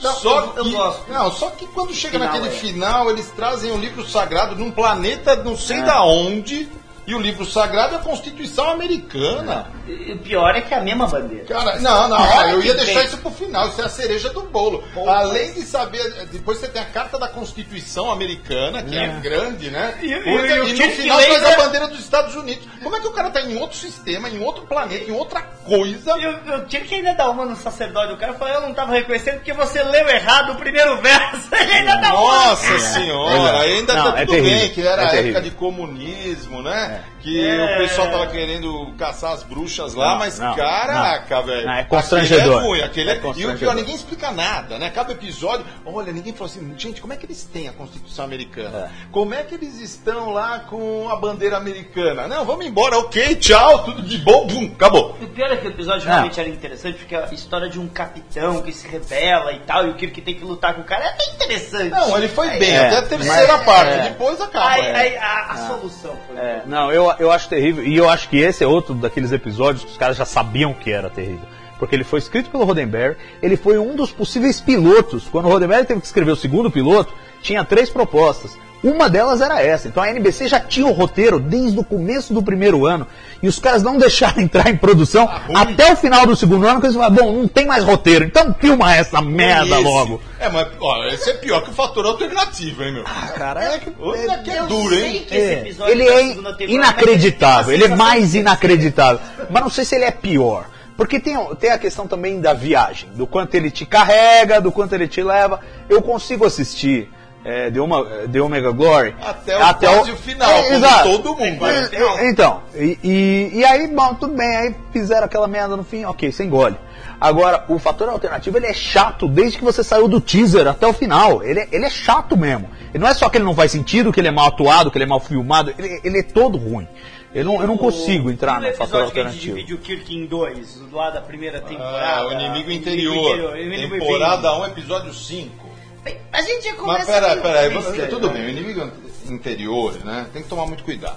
Não, 0.00 0.14
só 0.14 0.41
eu- 0.56 0.64
que, 0.64 0.73
eu. 0.73 0.96
Não, 1.08 1.32
só 1.32 1.50
que 1.50 1.67
quando 1.67 1.93
chega 1.93 2.19
Final, 2.19 2.32
naquele 2.32 2.55
é. 2.55 2.58
final, 2.58 3.11
eles 3.11 3.31
trazem 3.32 3.73
um 3.73 3.79
livro 3.79 4.06
sagrado 4.06 4.55
num 4.56 4.70
planeta 4.70 5.35
não 5.37 5.56
sei 5.56 5.82
da 5.82 6.02
onde. 6.05 6.69
E 7.06 7.15
o 7.15 7.21
livro 7.21 7.45
sagrado 7.45 7.95
é 7.95 7.99
a 7.99 8.01
Constituição 8.01 8.71
Americana. 8.71 9.67
E 9.87 10.12
o 10.12 10.19
pior 10.19 10.55
é 10.56 10.62
que 10.62 10.73
é 10.73 10.79
a 10.79 10.81
mesma 10.81 11.06
bandeira. 11.06 11.45
Cara, 11.45 11.79
não, 11.79 12.09
não, 12.09 12.49
eu 12.51 12.62
ia 12.62 12.73
deixar 12.73 13.05
isso 13.05 13.19
pro 13.19 13.31
final, 13.31 13.69
isso 13.69 13.83
é 13.83 13.85
a 13.85 13.89
cereja 13.91 14.31
do 14.31 14.43
bolo. 14.45 14.83
Além 15.06 15.53
de 15.53 15.61
saber, 15.62 16.03
depois 16.33 16.56
você 16.59 16.69
tem 16.69 16.81
a 16.81 16.87
carta 16.87 17.19
da 17.19 17.29
Constituição 17.29 18.11
Americana, 18.11 18.83
que 18.83 18.97
é, 18.97 19.06
grande, 19.21 19.71
né? 19.71 19.99
E- 20.01 20.06
e- 20.06 20.12
e 20.12 20.71
e, 20.71 20.87
no 20.87 20.93
final 20.93 21.19
traz 21.19 21.33
lembra- 21.35 21.53
a 21.53 21.56
bandeira 21.56 21.89
dos 21.89 21.99
Estados 22.01 22.35
Unidos. 22.35 22.67
Como 22.83 22.97
é 22.97 23.01
que 23.01 23.07
o 23.07 23.12
cara 23.12 23.29
tá 23.31 23.43
em 23.43 23.59
outro 23.61 23.77
sistema, 23.77 24.31
em 24.31 24.43
outro 24.43 24.65
planeta, 24.67 25.11
em 25.11 25.12
outra 25.15 25.43
coisa? 25.43 26.12
Eu, 26.12 26.33
eu 26.47 26.67
tinha 26.67 26.81
que 26.83 26.95
ainda 26.95 27.12
dar 27.12 27.29
uma 27.29 27.45
no 27.45 27.57
sacerdote. 27.57 28.15
O 28.15 28.17
cara 28.17 28.33
falou, 28.33 28.55
eu 28.55 28.61
não 28.62 28.73
tava 28.73 28.93
reconhecendo 28.95 29.35
porque 29.37 29.53
você 29.53 29.83
leu 29.83 30.09
errado 30.09 30.53
o 30.53 30.57
primeiro 30.57 30.97
verso. 31.03 31.49
Ele 31.55 31.73
ainda 31.73 31.97
dá 31.97 32.15
uma. 32.15 32.45
Nossa 32.49 32.79
senhora, 32.79 33.37
Exato. 33.37 33.57
ainda 33.59 33.95
Não, 33.95 34.12
tá 34.12 34.21
é 34.21 34.25
tudo 34.27 34.35
terrível, 34.37 34.59
bem, 34.61 34.71
que 34.71 34.87
era 34.87 35.03
é 35.03 35.07
a 35.11 35.15
época 35.17 35.41
de 35.43 35.50
comunismo, 35.50 36.62
né? 36.62 36.94
Yeah. 36.94 37.13
Que 37.25 37.49
É. 37.49 37.65
o 37.75 37.79
pessoal 37.79 38.11
tava 38.11 38.26
querendo 38.26 38.93
caçar 38.99 39.32
as 39.32 39.43
bruxas 39.43 39.94
lá, 39.94 40.11
Não, 40.12 40.19
mas 40.19 40.38
não, 40.38 40.55
caraca, 40.55 41.41
velho. 41.41 41.71
É 41.71 41.82
constrangedor. 41.85 42.59
Aquele 42.59 42.65
é 42.65 42.69
ruim, 42.69 42.81
aquele 42.82 43.11
É 43.11 43.15
é... 43.15 43.21
E 43.37 43.47
o 43.47 43.59
pior, 43.59 43.75
ninguém 43.75 43.94
explica 43.94 44.31
nada, 44.31 44.79
né? 44.79 44.91
Cada 44.91 45.12
episódio, 45.12 45.65
olha, 45.87 46.12
ninguém 46.12 46.35
falou 46.35 46.47
assim, 46.53 46.75
gente, 46.76 47.00
como 47.00 47.15
é 47.15 47.17
que 47.17 47.25
eles 47.25 47.43
têm 47.44 47.67
a 47.67 47.73
Constituição 47.73 48.26
Americana? 48.26 48.79
É. 48.79 49.06
Como 49.11 49.32
é 49.32 49.43
que 49.43 49.55
eles 49.55 49.81
estão 49.81 50.31
lá 50.35 50.61
com 50.61 51.09
a 51.09 51.17
bandeira 51.17 51.56
americana? 51.56 52.29
Não, 52.29 52.44
vamos 52.44 52.67
embora, 52.67 52.99
ok, 52.99 53.37
tchau, 53.37 53.85
tudo 53.85 54.03
de 54.03 54.19
bom, 54.19 54.47
bum, 54.47 54.71
acabou. 54.75 55.17
O 55.23 55.26
pior 55.29 55.50
é 55.50 55.56
que 55.56 55.67
o 55.67 55.71
episódio 55.71 56.06
Ah. 56.06 56.12
realmente 56.12 56.38
era 56.38 56.49
interessante, 56.50 56.99
porque 56.99 57.17
a 57.17 57.25
história 57.32 57.71
de 57.71 57.81
um 57.81 57.88
capitão 57.88 58.61
que 58.61 58.71
se 58.73 58.87
rebela 58.87 59.50
e 59.53 59.61
tal, 59.61 59.87
e 59.87 59.91
o 59.91 59.94
Kirk 59.94 60.21
tem 60.21 60.35
que 60.35 60.44
lutar 60.44 60.75
com 60.75 60.82
o 60.82 60.85
cara 60.85 61.05
é 61.06 61.09
até 61.09 61.25
interessante. 61.32 61.88
Não, 61.88 62.19
ele 62.19 62.29
foi 62.29 62.50
bem, 62.59 62.71
É, 62.71 62.87
até 62.88 62.97
a 62.99 63.03
terceira 63.03 63.52
mas- 63.57 63.64
parte, 63.64 63.93
é. 63.95 64.02
depois 64.11 64.38
acaba. 64.43 64.69
Aí, 64.69 64.83
é. 64.85 64.95
aí 64.95 65.16
a, 65.16 65.52
a 65.52 65.57
solução 65.69 66.14
foi. 66.26 66.37
É, 66.37 66.62
não, 66.66 66.93
eu, 66.93 67.13
eu 67.18 67.30
acho 67.30 67.49
terrível. 67.49 67.85
E 67.85 67.97
eu 67.97 68.09
acho 68.09 68.28
que 68.28 68.38
esse 68.38 68.62
é 68.62 68.66
outro 68.66 68.94
daqueles 68.94 69.33
episódios 69.33 69.85
que 69.85 69.90
os 69.90 69.97
caras 69.97 70.16
já 70.16 70.25
sabiam 70.25 70.73
que 70.75 70.90
era 70.90 71.11
terrível. 71.11 71.47
Porque 71.78 71.95
ele 71.95 72.04
foi 72.04 72.19
escrito 72.21 72.50
pelo 72.50 72.64
Roddenberry, 72.64 73.16
ele 73.43 73.57
foi 73.57 73.78
um 73.78 73.97
dos 73.97 74.11
possíveis 74.12 74.61
pilotos. 74.61 75.25
Quando 75.31 75.47
o 75.47 75.49
Roddenberry 75.50 75.85
teve 75.85 76.00
que 76.00 76.07
escrever 76.07 76.33
o 76.33 76.37
segundo 76.37 76.71
piloto, 76.71 77.12
tinha 77.43 77.64
três 77.64 77.90
propostas. 77.90 78.57
Uma 78.83 79.09
delas 79.09 79.40
era 79.40 79.62
essa. 79.62 79.88
Então 79.88 80.02
a 80.02 80.11
NBC 80.11 80.47
já 80.47 80.61
tinha 80.61 80.87
o 80.87 80.93
roteiro 80.93 81.40
desde 81.40 81.78
o 81.78 81.83
começo 81.83 82.35
do 82.35 82.43
primeiro 82.43 82.85
ano. 82.85 83.07
E 83.43 83.49
os 83.49 83.59
caras 83.59 83.83
não 83.83 83.97
deixaram 83.99 84.43
entrar 84.43 84.69
em 84.69 84.76
produção 84.76 85.26
até 85.54 85.90
o 85.90 85.97
final 85.97 86.26
do 86.26 86.37
segundo 86.37 86.64
ano, 86.66 86.75
porque 86.75 86.88
eles 86.88 86.97
falaram, 86.97 87.14
bom, 87.14 87.33
não 87.33 87.49
tem 87.49 87.64
mais 87.66 87.83
roteiro, 87.83 88.26
então 88.26 88.54
filma 88.61 88.95
essa 88.95 89.23
merda 89.23 89.76
Esse- 89.76 89.85
logo. 89.85 90.21
É, 90.38 90.50
mas 90.50 90.69
ó, 90.78 91.07
esse 91.07 91.31
é 91.31 91.35
pior 91.35 91.62
que 91.62 91.71
o 91.71 91.73
fator 91.73 92.04
alternativo, 92.04 92.83
hein, 92.85 92.93
meu? 92.93 93.04
Ah, 93.07 93.28
cara, 93.28 93.64
é 93.75 93.78
que. 93.78 93.90
Outra 93.99 94.37
que 94.38 94.50
é 94.50 94.62
duro, 94.64 94.95
hein? 94.95 95.25
que 95.26 95.35
esse 95.35 95.83
É, 95.83 95.90
ele 95.90 96.04
da 96.04 96.12
é 96.21 96.37
inacreditável, 96.69 97.73
ele 97.75 97.85
é 97.85 97.97
mais 97.97 98.35
inacreditável. 98.35 99.19
Mas 99.50 99.62
não 99.62 99.71
sei 99.71 99.85
se 99.87 99.95
ele 99.95 100.04
é 100.04 100.11
pior. 100.11 100.66
Porque 100.97 101.19
tem, 101.19 101.37
tem 101.57 101.71
a 101.71 101.79
questão 101.79 102.07
também 102.07 102.41
da 102.41 102.53
viagem, 102.53 103.09
do 103.15 103.27
quanto 103.27 103.55
ele 103.55 103.71
te 103.71 103.85
carrega, 103.85 104.61
do 104.61 104.71
quanto 104.71 104.95
ele 104.95 105.09
te 105.09 105.23
leva. 105.23 105.61
Eu 105.89 106.01
consigo 106.03 106.45
assistir 106.47 107.11
é, 107.45 107.71
The, 107.71 107.79
Oma- 107.81 108.07
The 108.33 108.41
Omega 108.41 108.71
Glory 108.71 109.15
Até 109.61 109.87
o- 109.91 109.95
quase 109.97 110.13
o 110.13 110.17
final, 110.17 110.63
como 110.63 110.75
exato. 110.75 111.09
todo 111.19 111.37
mundo. 111.37 111.67
É, 111.67 111.91
é, 111.93 112.31
Então, 112.31 112.63
e, 112.75 112.99
e, 113.03 113.51
e 113.59 113.65
aí, 113.65 113.87
bom, 113.89 114.15
tudo 114.15 114.35
bem, 114.35 114.57
aí 114.57 114.75
fizeram 114.93 115.25
aquela 115.27 115.47
merda 115.49 115.77
no 115.77 115.85
fim, 115.85 116.05
ok, 116.07 116.31
você 116.33 116.45
engole. 116.45 116.77
Agora, 117.21 117.65
o 117.69 117.79
fator 117.79 118.09
alternativo, 118.09 118.57
ele 118.57 118.67
é 118.67 118.73
chato 118.73 119.29
desde 119.29 119.59
que 119.59 119.65
você 119.65 119.83
saiu 119.85 120.09
do 120.09 120.21
teaser 120.21 120.67
até 120.67 120.87
o 120.87 120.93
final. 120.93 121.43
Ele 121.43 121.61
é, 121.61 121.69
ele 121.73 121.85
é 121.85 121.91
chato 121.91 122.37
mesmo. 122.37 122.69
E 122.95 122.99
não 122.99 123.07
é 123.09 123.15
só 123.15 123.29
que 123.29 123.37
ele 123.37 123.45
não 123.45 123.55
faz 123.55 123.73
sentido, 123.73 124.13
que 124.13 124.21
ele 124.21 124.29
é 124.29 124.31
mal 124.31 124.47
atuado, 124.47 124.91
que 124.91 124.97
ele 124.97 125.05
é 125.05 125.09
mal 125.09 125.21
filmado, 125.21 125.75
ele, 125.79 126.01
ele 126.05 126.19
é 126.21 126.23
todo 126.23 126.57
ruim. 126.57 126.87
Eu 127.35 127.45
não, 127.45 127.61
eu 127.61 127.67
não 127.67 127.76
consigo 127.76 128.31
entrar 128.31 128.61
no 128.61 128.67
fator 128.75 129.03
episódio 129.03 129.12
que 129.12 129.21
a 129.21 129.23
gente 129.25 129.50
alternativo. 129.50 129.57
divide 129.57 129.75
o 129.75 129.79
Kirk 129.79 130.14
em 130.14 130.26
dois, 130.26 130.75
do 130.76 130.95
lado 130.97 131.14
da 131.14 131.21
primeira 131.21 131.61
temporada. 131.61 132.21
Ah, 132.21 132.26
o 132.29 132.33
inimigo 132.33 132.71
interior. 132.71 133.50
o 133.53 133.57
inimigo 133.57 133.99
Temporada 133.99 134.57
1, 134.59 134.67
episódio 134.67 135.12
5. 135.12 135.69
Bem, 136.05 136.19
A 136.33 136.43
gente 136.43 136.64
já 136.64 136.71
Mas 136.73 136.81
começa... 136.81 137.07
peraí, 137.12 137.31
meio 137.31 137.43
peraí, 137.43 137.71
triste, 137.71 137.87
você- 137.91 138.03
né? 138.03 138.07
tudo 138.09 138.31
bem, 138.31 138.45
o 138.45 138.49
inimigo. 138.50 138.93
interior, 139.31 139.95
né, 140.05 140.26
tem 140.33 140.43
que 140.43 140.49
tomar 140.49 140.67
muito 140.67 140.85
cuidado. 140.85 141.17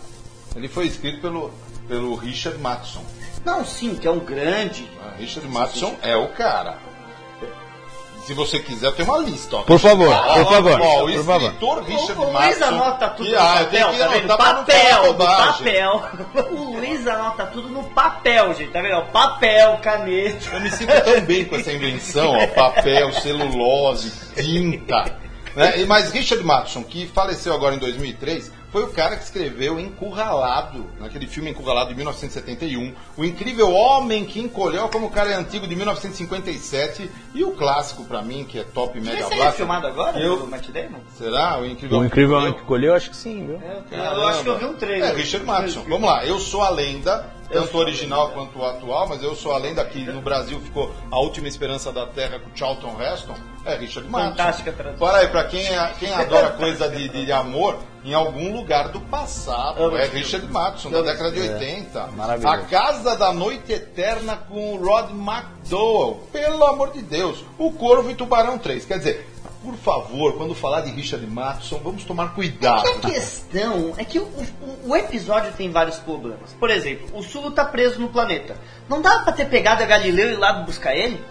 Ele 0.55 0.67
foi 0.67 0.87
escrito 0.87 1.21
pelo, 1.21 1.51
pelo 1.87 2.15
Richard 2.15 2.57
Matheson. 2.57 3.03
Não, 3.45 3.63
sim, 3.65 3.93
que 3.95 4.07
é 4.07 4.11
um 4.11 4.19
grande. 4.19 4.89
Ah, 5.03 5.13
Richard 5.19 5.47
Matheson 5.49 5.95
é 6.01 6.15
o 6.15 6.29
cara. 6.29 6.79
Se 8.27 8.33
você 8.33 8.59
quiser, 8.59 8.91
tem 8.91 9.05
uma 9.05 9.19
lista. 9.19 9.55
Ó. 9.55 9.61
Por 9.61 9.79
favor, 9.79 10.09
Ó, 10.09 10.33
por 10.33 10.41
ó, 10.41 10.45
favor, 10.47 10.81
ó, 10.81 11.05
o 11.05 11.13
por 11.13 11.23
favor. 11.23 11.43
escritor 11.43 11.83
Richard 11.83 12.19
o, 12.19 12.25
o 12.25 12.33
Luiz 12.33 12.61
anota 12.61 13.07
tudo 13.11 13.25
que, 13.25 13.31
no 13.31 13.39
ah, 13.39 13.53
papel, 13.53 13.89
que 13.89 13.97
tá 13.97 14.07
vendo? 14.09 14.27
Papel, 14.27 15.13
papel. 15.13 16.03
O 16.51 16.63
Luiz 16.75 17.07
anota 17.07 17.45
tudo 17.45 17.69
no 17.69 17.83
papel, 17.85 18.53
gente, 18.53 18.71
tá 18.71 18.81
vendo? 18.81 19.01
Papel, 19.13 19.77
caneta. 19.81 20.55
Eu 20.55 20.59
me 20.59 20.69
sinto 20.69 21.01
tão 21.05 21.21
bem 21.21 21.45
com 21.45 21.55
essa 21.55 21.71
invenção, 21.71 22.37
ó, 22.37 22.47
papel, 22.47 23.13
celulose, 23.13 24.11
tinta. 24.35 25.15
Né? 25.55 25.85
Mas 25.85 26.11
Richard 26.11 26.43
Matheson, 26.43 26.83
que 26.83 27.07
faleceu 27.07 27.53
agora 27.53 27.75
em 27.75 27.79
2003, 27.79 28.51
foi 28.77 28.83
o 28.85 28.89
cara 28.89 29.15
que 29.15 29.23
escreveu 29.23 29.79
Encurralado, 29.79 30.85
naquele 30.99 31.25
filme 31.25 31.49
Encurralado 31.49 31.89
de 31.89 31.95
1971, 31.95 32.93
O 33.17 33.25
Incrível 33.25 33.71
Homem 33.73 34.23
que 34.23 34.39
Encolheu, 34.39 34.87
como 34.89 35.07
o 35.07 35.09
cara 35.09 35.31
é 35.31 35.33
antigo 35.33 35.67
de 35.67 35.75
1957, 35.75 37.09
e 37.33 37.43
o 37.43 37.53
clássico 37.53 38.03
pra 38.05 38.21
mim, 38.21 38.45
que 38.45 38.59
é 38.59 38.63
top 38.63 38.99
mega 39.01 39.19
Esse 39.19 39.33
é 39.33 39.35
blaster. 39.35 39.53
filmado 39.55 39.87
agora, 39.87 40.19
Eu- 40.19 40.37
do 40.37 40.47
Matt 40.47 40.67
Damon? 40.69 40.99
Será? 41.17 41.59
O 41.59 41.65
Incrível 41.65 41.97
O 41.97 41.99
Homem 42.01 42.09
que 42.09 42.13
incrível 42.13 42.35
Encolheu? 42.37 42.49
homem 42.51 42.53
que 42.61 42.67
colheu, 42.67 42.93
acho 42.93 43.09
que 43.09 43.15
sim, 43.15 43.47
viu? 43.47 43.59
É, 43.91 44.15
eu 44.15 44.27
acho 44.27 44.43
que 44.43 44.49
eu 44.49 44.59
vi 44.59 44.65
um 44.65 44.73
trailer. 44.75 45.09
É, 45.09 45.13
Richard 45.15 45.43
Matheson. 45.45 45.83
Vamos 45.89 46.07
lá, 46.07 46.23
eu 46.23 46.39
sou 46.39 46.61
a 46.61 46.69
lenda, 46.69 47.25
tanto 47.51 47.77
o 47.77 47.79
original 47.79 48.31
quanto 48.31 48.59
o 48.59 48.65
atual, 48.65 49.07
mas 49.07 49.23
eu 49.23 49.35
sou 49.35 49.53
a 49.53 49.57
lenda 49.57 49.83
que 49.85 50.03
no 50.05 50.21
Brasil 50.21 50.59
ficou 50.59 50.93
A 51.11 51.17
Última 51.19 51.47
Esperança 51.47 51.91
da 51.91 52.05
Terra 52.05 52.39
com 52.39 52.55
Charlton 52.55 52.95
Heston. 53.01 53.35
É 53.65 53.75
Richard 53.75 54.09
Matheson. 54.09 54.29
Fantástica 54.31 54.71
tradução. 54.73 55.07
Para 55.07 55.17
aí, 55.19 55.27
pra 55.27 55.43
quem, 55.45 55.65
é- 55.65 55.93
quem 55.99 56.13
adora 56.13 56.51
coisa 56.51 56.87
de, 56.89 57.07
de 57.09 57.31
amor, 57.31 57.77
em 58.03 58.13
algum 58.13 58.53
lugar 58.55 58.89
do 58.89 58.99
passado. 59.01 59.97
É 59.97 60.05
Richard 60.07 60.47
Matheson, 60.47 60.89
da 60.89 61.01
década 61.01 61.31
de 61.31 61.41
80. 61.41 62.07
maravilhoso. 62.07 62.55
A 62.55 62.57
Casa 62.61 63.15
da 63.17 63.33
Noite 63.33 63.73
Eterna 63.73 64.37
com 64.37 64.73
o 64.75 64.77
Rod 64.85 65.09
McDowell. 65.11 66.27
Pelo 66.31 66.65
amor 66.65 66.91
de 66.91 67.01
Deus. 67.01 67.43
O 67.57 67.71
Corvo 67.71 68.09
e 68.11 68.15
Tubarão 68.15 68.57
3. 68.57 68.85
Quer 68.85 68.97
dizer, 68.99 69.29
por 69.67 69.75
favor, 69.75 70.37
quando 70.37 70.55
falar 70.55 70.79
de 70.81 70.91
Richard 70.91 71.27
Matheson, 71.27 71.81
vamos 71.83 72.05
tomar 72.05 72.33
cuidado. 72.33 72.87
É 72.87 72.93
que 72.93 73.07
a 73.07 73.09
questão 73.11 73.93
é 73.97 74.05
que 74.05 74.17
o, 74.17 74.23
o- 74.23 74.47
o 74.91 74.95
episódio 74.95 75.51
tem 75.57 75.69
vários 75.69 75.97
problemas. 75.97 76.53
Por 76.57 76.69
exemplo, 76.69 77.07
o 77.13 77.21
Sulu 77.21 77.51
tá 77.51 77.65
preso 77.65 77.99
no 77.99 78.07
planeta. 78.07 78.55
Não 78.87 79.01
dá 79.01 79.19
pra 79.19 79.33
ter 79.33 79.49
pegado 79.49 79.83
a 79.83 79.85
Galileu 79.85 80.29
e 80.29 80.33
ir 80.33 80.37
lá 80.37 80.53
buscar 80.53 80.95
ele? 80.95 81.21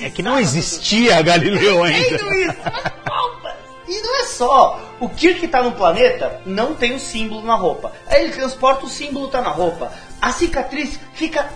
É 0.00 0.10
que 0.10 0.22
não 0.22 0.36
existia 0.40 1.22
Galileu 1.22 1.84
ainda. 1.84 1.98
Entendo 2.16 2.34
isso, 2.34 2.56
mas 2.64 2.92
falta. 3.06 3.56
E 3.86 4.00
não 4.00 4.20
é 4.20 4.24
só. 4.24 4.80
O 4.98 5.08
Kirk 5.08 5.46
tá 5.46 5.62
no 5.62 5.72
planeta, 5.72 6.40
não 6.44 6.74
tem 6.74 6.92
o 6.94 6.98
símbolo 6.98 7.42
na 7.44 7.54
roupa. 7.54 7.92
Aí 8.08 8.24
ele 8.24 8.32
transporta 8.32 8.84
o 8.84 8.88
símbolo, 8.88 9.28
tá 9.28 9.40
na 9.42 9.50
roupa. 9.50 9.92
A 10.20 10.32
cicatriz 10.32 10.98
fica 11.14 11.48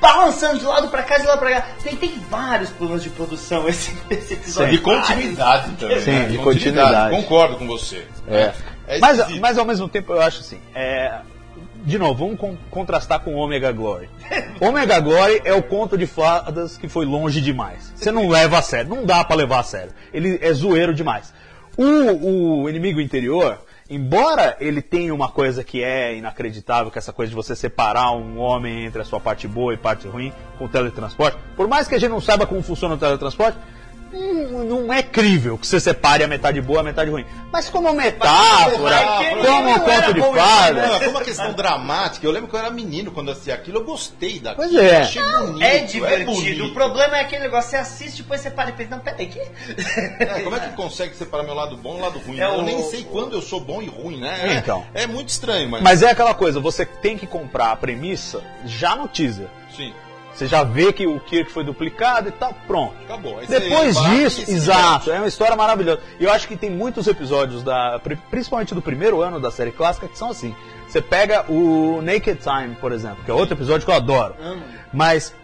balançando 0.00 0.58
de 0.58 0.64
lado 0.64 0.88
pra 0.88 1.02
cá, 1.02 1.18
de 1.18 1.26
lado 1.26 1.38
pra 1.38 1.60
cá. 1.60 1.66
Tem, 1.82 1.94
tem 1.96 2.14
vários 2.30 2.70
problemas 2.70 3.02
de 3.02 3.10
produção 3.10 3.68
esse, 3.68 3.94
esse 4.10 4.34
episódio. 4.34 4.72
De 4.72 4.78
continuidade 4.78 5.72
também. 5.72 6.00
Sim, 6.00 6.10
né? 6.12 6.24
de 6.28 6.38
continuidade. 6.38 7.14
Concordo 7.16 7.56
com 7.56 7.66
você. 7.66 8.06
É. 8.28 8.52
É 8.88 8.98
mas, 8.98 9.38
mas 9.38 9.58
ao 9.58 9.64
mesmo 9.64 9.88
tempo 9.88 10.12
eu 10.12 10.20
acho 10.20 10.40
assim. 10.40 10.58
é, 10.74 11.20
de 11.84 11.96
novo, 11.98 12.26
vamos 12.26 12.38
con- 12.40 12.56
contrastar 12.70 13.20
com 13.20 13.34
Omega 13.36 13.70
Glory. 13.72 14.10
Omega 14.60 14.98
Glory 15.00 15.40
é 15.44 15.52
o 15.54 15.62
conto 15.62 15.96
de 15.96 16.06
fadas 16.06 16.76
que 16.76 16.88
foi 16.88 17.06
longe 17.06 17.40
demais. 17.40 17.92
Você 17.94 18.10
não 18.10 18.28
leva 18.28 18.58
a 18.58 18.62
sério, 18.62 18.90
não 18.94 19.06
dá 19.06 19.24
pra 19.24 19.36
levar 19.36 19.60
a 19.60 19.62
sério. 19.62 19.92
Ele 20.12 20.38
é 20.42 20.52
zoeiro 20.52 20.92
demais. 20.92 21.32
O, 21.78 22.62
o 22.64 22.68
inimigo 22.68 23.00
interior, 23.00 23.58
embora 23.90 24.56
ele 24.60 24.80
tenha 24.80 25.12
uma 25.12 25.28
coisa 25.28 25.64
que 25.64 25.82
é 25.82 26.16
inacreditável, 26.16 26.92
que 26.92 26.98
é 26.98 27.00
essa 27.00 27.12
coisa 27.12 27.28
de 27.28 27.34
você 27.34 27.56
separar 27.56 28.12
um 28.12 28.38
homem 28.38 28.84
entre 28.84 29.02
a 29.02 29.04
sua 29.04 29.18
parte 29.18 29.48
boa 29.48 29.74
e 29.74 29.76
parte 29.76 30.06
ruim 30.06 30.32
com 30.56 30.66
o 30.66 30.68
teletransporte, 30.68 31.36
por 31.56 31.66
mais 31.66 31.88
que 31.88 31.96
a 31.96 31.98
gente 31.98 32.10
não 32.10 32.20
saiba 32.20 32.46
como 32.46 32.62
funciona 32.62 32.94
o 32.94 32.98
teletransporte, 32.98 33.58
não 34.12 34.92
é 34.92 35.02
crível 35.02 35.56
que 35.56 35.66
você 35.66 35.78
separe 35.78 36.24
a 36.24 36.28
metade 36.28 36.60
boa 36.60 36.78
e 36.78 36.80
a 36.80 36.84
metade 36.84 37.10
ruim. 37.10 37.24
Mas 37.52 37.68
como 37.68 37.92
metáfora, 37.92 38.78
vai 38.78 39.18
que 39.24 39.30
como 39.30 39.42
não 39.42 39.74
um 39.74 39.78
conto 39.80 40.14
de 40.14 40.20
bom 40.20 40.34
fada. 40.34 40.86
Não, 40.86 40.98
como 40.98 41.10
uma 41.10 41.20
questão 41.22 41.52
dramática, 41.52 42.26
eu 42.26 42.30
lembro 42.30 42.48
que 42.48 42.54
eu 42.54 42.60
era 42.60 42.70
menino 42.70 43.10
quando 43.12 43.30
assisti 43.30 43.50
aquilo, 43.52 43.78
eu 43.78 43.84
gostei 43.84 44.38
daquilo. 44.40 44.68
Pois 44.68 44.74
é. 44.82 45.02
Achei 45.02 45.22
bonito, 45.22 45.62
É 45.64 45.78
divertido. 45.80 46.32
bonito. 46.32 46.64
o 46.64 46.74
problema 46.74 47.18
é 47.18 47.20
aquele 47.22 47.42
negócio, 47.44 47.70
você 47.70 47.76
assiste, 47.76 48.22
depois 48.22 48.40
você 48.40 48.50
para 48.50 48.70
e 48.70 48.72
pensa, 48.72 48.90
não, 48.90 49.00
peraí, 49.00 49.26
que... 49.26 49.38
É, 49.40 50.40
como 50.42 50.56
é 50.56 50.60
que 50.60 50.76
consegue 50.76 51.14
separar 51.14 51.42
meu 51.44 51.54
lado 51.54 51.76
bom 51.76 51.98
e 51.98 52.00
lado 52.00 52.18
ruim? 52.20 52.38
É 52.40 52.44
eu 52.46 52.54
o- 52.58 52.62
nem 52.62 52.82
sei 52.84 53.04
quando 53.04 53.34
eu 53.34 53.42
sou 53.42 53.60
bom 53.60 53.80
e 53.82 53.86
ruim, 53.86 54.20
né? 54.20 54.40
É- 54.44 54.54
Então. 54.54 54.84
É 54.94 55.06
muito 55.06 55.28
estranho, 55.28 55.68
mas. 55.68 55.82
Mas 55.82 56.02
é 56.02 56.10
aquela 56.10 56.34
coisa, 56.34 56.60
você 56.60 56.84
tem 56.84 57.16
que 57.18 57.26
comprar 57.26 57.72
a 57.72 57.76
premissa 57.76 58.42
já 58.64 58.94
no 58.96 59.08
teaser. 59.08 59.46
Sim, 59.76 59.92
Você 60.32 60.46
já 60.46 60.62
vê 60.64 60.92
que 60.92 61.06
o 61.06 61.18
Kirk 61.20 61.50
foi 61.50 61.64
duplicado 61.64 62.28
e 62.28 62.32
tal, 62.32 62.54
pronto. 62.66 62.94
acabou. 63.04 63.36
Você 63.36 63.60
Depois 63.60 63.94
vai 63.94 64.16
disso, 64.16 64.44
se 64.44 64.52
exato, 64.52 65.10
é 65.10 65.18
uma 65.18 65.28
história 65.28 65.56
maravilhosa. 65.56 66.00
E 66.18 66.24
eu 66.24 66.32
acho 66.32 66.46
que 66.48 66.56
tem 66.56 66.70
muitos 66.70 67.06
episódios, 67.06 67.62
da, 67.62 67.98
pri- 68.02 68.16
principalmente 68.30 68.74
do 68.74 68.80
primeiro 68.80 69.20
ano 69.20 69.38
da 69.40 69.50
série 69.50 69.70
clássica, 69.72 70.08
que 70.08 70.16
são 70.16 70.30
assim. 70.30 70.54
Você 70.88 71.00
pega 71.02 71.44
o 71.48 72.00
Naked 72.02 72.38
Time, 72.40 72.74
por 72.80 72.90
exemplo, 72.92 73.18
que 73.24 73.30
é 73.30 73.34
outro 73.34 73.54
episódio 73.54 73.84
que 73.84 73.90
eu 73.90 73.96
adoro. 73.96 74.34
Amo. 74.40 74.62
Mas 74.92 75.34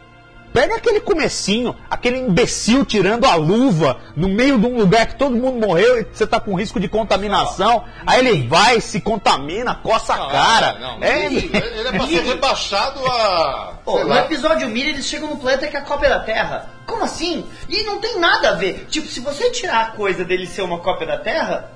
pega 0.53 0.77
aquele 0.77 1.01
comecinho, 1.01 1.75
aquele 1.91 2.19
imbecil 2.19 2.85
tirando 2.85 3.25
a 3.25 3.35
luva 3.35 3.99
no 4.15 4.29
meio 4.29 4.59
de 4.59 4.67
um 4.67 4.79
lugar 4.79 5.07
que 5.07 5.17
todo 5.17 5.37
mundo 5.37 5.67
morreu 5.67 6.01
e 6.01 6.07
você 6.11 6.27
tá 6.27 6.41
com 6.41 6.55
risco 6.55 6.81
de 6.81 6.89
contaminação. 6.89 7.85
Aí 8.07 8.27
ele 8.27 8.47
vai, 8.49 8.81
se 8.81 9.01
contamina, 9.01 9.75
coça 9.77 10.15
a 10.15 10.31
cara. 10.31 10.79
Não, 10.79 10.99
não, 10.99 11.07
é, 11.07 11.27
ele, 11.27 11.51
ele 11.53 11.89
é 11.89 11.93
pra 11.93 12.07
ser 12.07 12.23
rebaixado 12.23 13.07
a. 13.07 13.75
Pô, 13.85 13.99
no 14.01 14.09
lá. 14.09 14.21
episódio 14.21 14.69
Mira 14.69 14.91
eles 14.91 15.07
chegam 15.07 15.29
no 15.29 15.37
planeta 15.37 15.67
que 15.67 15.77
é 15.77 15.81
a 15.81 15.85
cópia 15.85 16.09
da 16.09 16.21
Terra. 16.21 16.71
Como 16.87 17.03
assim? 17.03 17.45
E 17.69 17.83
não 17.83 18.01
tem 18.01 18.19
nada 18.19 18.51
a 18.51 18.55
ver. 18.55 18.87
Tipo, 18.89 19.09
se 19.09 19.21
você 19.21 19.51
tirar 19.51 19.81
a 19.81 19.87
coisa 19.91 20.25
dele 20.25 20.47
ser 20.47 20.63
uma 20.63 20.79
cópia 20.79 21.07
da 21.07 21.19
Terra, 21.19 21.76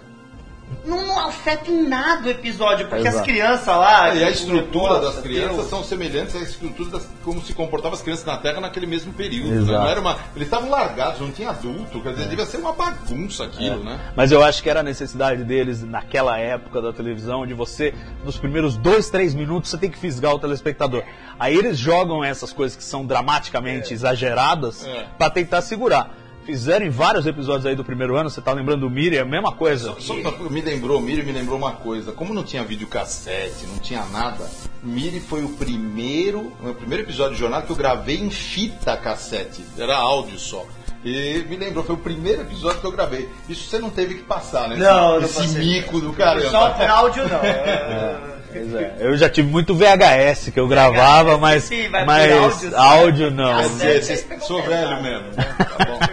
não, 0.84 1.06
não 1.06 1.26
afeta 1.26 1.70
em 1.70 1.88
nada 1.88 2.26
o 2.26 2.30
episódio, 2.30 2.88
porque 2.88 3.06
as 3.06 3.14
Exato. 3.14 3.28
crianças 3.28 3.66
lá. 3.66 4.14
E 4.14 4.24
a 4.24 4.28
o 4.28 4.30
estrutura 4.30 5.00
das 5.00 5.18
crianças 5.20 5.56
Deus. 5.56 5.68
são 5.70 5.84
semelhantes 5.84 6.34
à 6.36 6.40
estrutura 6.40 6.90
das 6.90 7.08
como 7.24 7.40
se 7.42 7.52
comportavam 7.52 7.96
as 7.96 8.02
crianças 8.02 8.24
na 8.24 8.36
Terra 8.38 8.60
naquele 8.60 8.86
mesmo 8.86 9.12
período. 9.12 9.66
né? 9.66 9.72
Não 9.72 9.86
era 9.86 10.00
uma, 10.00 10.16
eles 10.34 10.46
estavam 10.48 10.70
largados, 10.70 11.20
não 11.20 11.30
tinha 11.30 11.50
adulto, 11.50 12.00
quer 12.00 12.12
dizer, 12.14 12.28
devia 12.28 12.46
ser 12.46 12.56
uma 12.58 12.72
bagunça 12.72 13.44
aquilo, 13.44 13.84
né? 13.84 13.98
Mas 14.16 14.32
eu 14.32 14.42
acho 14.42 14.62
que 14.62 14.70
era 14.70 14.80
a 14.80 14.82
necessidade 14.82 15.44
deles 15.44 15.82
naquela 15.82 16.38
época 16.38 16.80
da 16.80 16.92
televisão, 16.92 17.46
de 17.46 17.54
você, 17.54 17.94
nos 18.24 18.36
primeiros 18.38 18.76
dois, 18.76 19.10
três 19.10 19.34
minutos, 19.34 19.70
você 19.70 19.78
tem 19.78 19.90
que 19.90 19.98
fisgar 19.98 20.34
o 20.34 20.38
telespectador. 20.38 21.02
Aí 21.38 21.56
eles 21.56 21.78
jogam 21.78 22.22
essas 22.24 22.52
coisas 22.52 22.76
que 22.76 22.84
são 22.84 23.04
dramaticamente 23.06 23.92
exageradas 23.94 24.84
É. 24.86 25.06
pra 25.18 25.30
tentar 25.30 25.60
segurar. 25.62 26.10
Fizeram 26.50 26.84
em 26.84 26.90
vários 26.90 27.26
episódios 27.26 27.64
aí 27.64 27.76
do 27.76 27.84
primeiro 27.84 28.16
ano, 28.16 28.28
você 28.28 28.40
tá 28.40 28.52
lembrando 28.52 28.80
do 28.80 28.90
Miriam, 28.90 29.22
a 29.22 29.24
mesma 29.24 29.52
coisa. 29.52 29.94
Só 30.00 30.14
pra, 30.16 30.32
me 30.50 30.60
lembrou, 30.60 31.00
Miri 31.00 31.22
me 31.22 31.30
lembrou 31.30 31.56
uma 31.56 31.72
coisa. 31.72 32.10
Como 32.10 32.34
não 32.34 32.42
tinha 32.42 32.64
videocassete, 32.64 33.66
não 33.68 33.78
tinha 33.78 34.04
nada, 34.06 34.50
Miri 34.82 35.20
foi 35.20 35.44
o 35.44 35.50
primeiro, 35.50 36.52
o 36.60 36.74
primeiro 36.74 37.04
episódio 37.04 37.34
de 37.34 37.40
jornada 37.40 37.64
que 37.64 37.70
eu 37.70 37.76
gravei 37.76 38.16
em 38.16 38.30
fita 38.30 38.96
cassete. 38.96 39.64
Era 39.78 39.96
áudio 39.96 40.40
só. 40.40 40.66
E 41.04 41.46
me 41.48 41.56
lembrou, 41.56 41.84
foi 41.84 41.94
o 41.94 41.98
primeiro 41.98 42.42
episódio 42.42 42.80
que 42.80 42.86
eu 42.86 42.92
gravei. 42.92 43.28
Isso 43.48 43.68
você 43.70 43.78
não 43.78 43.88
teve 43.88 44.14
que 44.16 44.22
passar, 44.22 44.68
né? 44.68 44.76
Não, 44.76 45.20
não 45.20 45.24
Esse 45.24 45.56
mico 45.56 46.00
do 46.00 46.12
caramba. 46.12 46.50
Só 46.50 46.70
por 46.70 46.88
áudio 46.88 47.28
não. 47.28 47.40
É, 48.52 48.58
é, 48.58 48.96
Eu 48.98 49.16
já 49.16 49.28
tive 49.28 49.48
muito 49.48 49.74
VHS 49.76 50.50
que 50.52 50.58
eu 50.58 50.66
gravava, 50.66 51.36
VHS, 51.36 51.40
mas, 51.40 51.64
sim, 51.64 51.88
mas 51.88 52.32
áudio, 52.32 52.76
áudio, 52.76 53.30
não. 53.30 53.62
Você 53.62 54.26
sou 54.40 54.60
velho 54.64 55.00
mesmo. 55.00 55.28
né? 55.28 55.56
Tá 55.56 55.84
bom. 55.84 56.09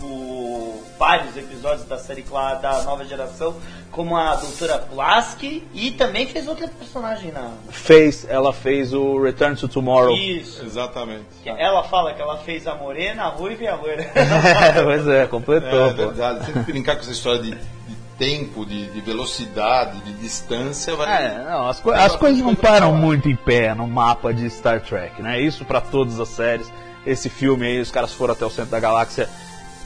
o- 0.01 0.05
o- 0.05 0.85
vários 0.99 1.35
episódios 1.37 1.87
da 1.89 1.99
série 1.99 2.23
da 2.61 2.83
nova 2.85 3.05
geração, 3.05 3.57
como 3.93 4.17
a 4.17 4.35
Doutora 4.37 4.79
Pulaski, 4.79 5.63
e 5.75 5.91
também 5.93 6.27
fez 6.27 6.49
outra 6.49 6.67
personagem 6.67 7.31
na. 7.31 7.51
Fez, 7.71 8.27
ela 8.29 8.53
fez 8.53 8.93
o 8.95 9.23
Return 9.23 9.55
to 9.55 9.69
Tomorrow. 9.69 10.17
Isso. 10.17 10.65
Exatamente. 10.65 11.27
Que 11.43 11.51
Ela 11.51 11.85
fala 11.85 12.15
que 12.15 12.21
ela 12.23 12.39
fez 12.39 12.67
a 12.67 12.75
morena, 12.75 13.25
a 13.25 13.29
ruiva 13.29 13.63
e 13.63 13.69
a 13.69 13.77
loira. 13.77 14.11
pois 14.83 15.07
é, 15.07 15.27
completou, 15.27 15.89
É 15.91 15.91
pô. 15.91 15.97
verdade. 16.07 16.47
Sempre 16.47 16.63
brincar 16.73 16.95
com 16.97 17.03
essa 17.03 17.13
história 17.13 17.43
de, 17.43 17.51
de 17.51 17.95
tempo, 18.19 18.65
de, 18.65 18.87
de 18.91 19.01
velocidade, 19.03 20.01
de 20.01 20.13
distância, 20.15 20.97
vai. 20.97 21.27
É, 21.27 21.45
não, 21.45 21.69
as, 21.69 21.79
co- 21.81 21.91
as 21.93 22.17
coisas 22.17 22.41
não 22.43 22.55
param 22.55 22.95
muito 22.95 23.29
em 23.29 23.37
pé 23.37 23.75
no 23.75 23.87
mapa 23.87 24.33
de 24.33 24.49
Star 24.49 24.81
Trek, 24.81 25.21
né? 25.21 25.41
Isso 25.41 25.65
pra 25.65 25.81
todas 25.81 26.19
as 26.19 26.29
séries. 26.29 26.73
Esse 27.05 27.29
filme 27.29 27.67
aí, 27.67 27.81
os 27.81 27.91
caras 27.91 28.13
foram 28.15 28.33
até 28.33 28.47
o 28.47 28.51
centro 28.51 28.71
da 28.71 28.81
galáxia 28.81 29.29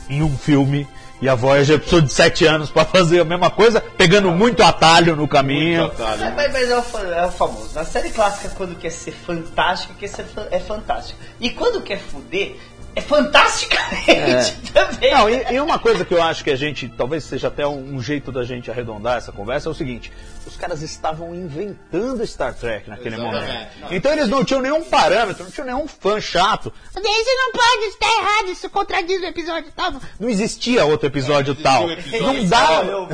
em 0.09 0.23
um 0.23 0.37
filme. 0.37 0.87
E 1.21 1.29
a 1.29 1.35
Voyager 1.35 1.79
precisou 1.79 2.01
de 2.03 2.13
sete 2.13 2.45
anos 2.45 2.71
pra 2.71 2.85
fazer 2.85 3.21
a 3.21 3.25
mesma 3.25 3.51
coisa, 3.51 3.81
pegando 3.81 4.31
muito 4.33 4.63
atalho 4.63 5.17
no 5.17 5.27
caminho. 5.27 5.83
Muito 5.85 6.03
atalho. 6.03 6.21
Mas, 6.21 6.35
mas- 6.35 6.53
mas 6.53 6.71
é, 6.71 6.77
o, 6.79 7.13
é 7.15 7.27
o 7.27 7.31
famoso. 7.33 7.71
Na 7.75 7.85
série 7.85 8.11
clássica, 8.11 8.51
quando 8.57 8.77
quer 8.79 8.91
ser 8.91 9.13
fantástica, 9.13 9.95
quer 9.99 10.09
ser 10.09 10.25
fa- 10.25 10.49
é 10.51 10.59
fantástica. 10.61 11.19
E 11.41 11.49
quando 11.51 11.81
quer 11.81 11.99
fuder, 11.99 12.57
é 12.95 13.01
fantasticamente 13.01 14.57
também. 14.73 15.11
Não, 15.13 15.29
e, 15.29 15.55
e 15.55 15.61
uma 15.61 15.79
coisa 15.79 16.05
que 16.05 16.13
eu 16.15 16.23
acho 16.23 16.43
que 16.45 16.51
a 16.51 16.57
gente, 16.57 16.89
talvez 16.89 17.25
seja 17.25 17.49
até 17.49 17.67
um, 17.67 17.95
um 17.97 18.03
jeito 18.03 18.31
da 18.33 18.45
gente 18.45 18.71
arredondar 18.71 19.19
essa 19.19 19.33
conversa, 19.33 19.69
é 19.69 19.73
o 19.73 19.75
seguinte: 19.75 20.13
os 20.47 20.57
caras 20.57 20.83
estavam 20.83 21.35
inventando 21.35 22.27
Star 22.27 22.55
Trek 22.55 22.89
naquele 22.89 23.17
Exatamente. 23.17 23.47
momento. 23.47 23.69
Então 23.95 24.13
eles 24.13 24.29
não 24.29 24.45
tinham 24.45 24.63
nenhum 24.63 24.85
parâmetro, 24.85 25.45
não 25.45 25.51
tinham 25.51 25.67
nenhum 25.67 25.87
fã 25.89 26.21
chato. 26.21 26.73
Mas 26.95 27.05
isso 27.05 27.31
não 27.37 27.53
pode 27.53 27.85
estar 27.87 28.07
errado, 28.07 28.36
isso 28.49 28.69
contradiz 28.71 29.21
o 29.21 29.25
episódio 29.27 29.71
tal. 29.75 29.93
Não 30.19 30.29
existia 30.29 30.85
outro 30.85 31.07
episódio 31.07 31.55
tal. 31.55 31.87
O 31.87 31.93
episódio 31.93 32.27
Não 32.43 32.45
dá. 32.47 32.83
Eu- 32.85 33.07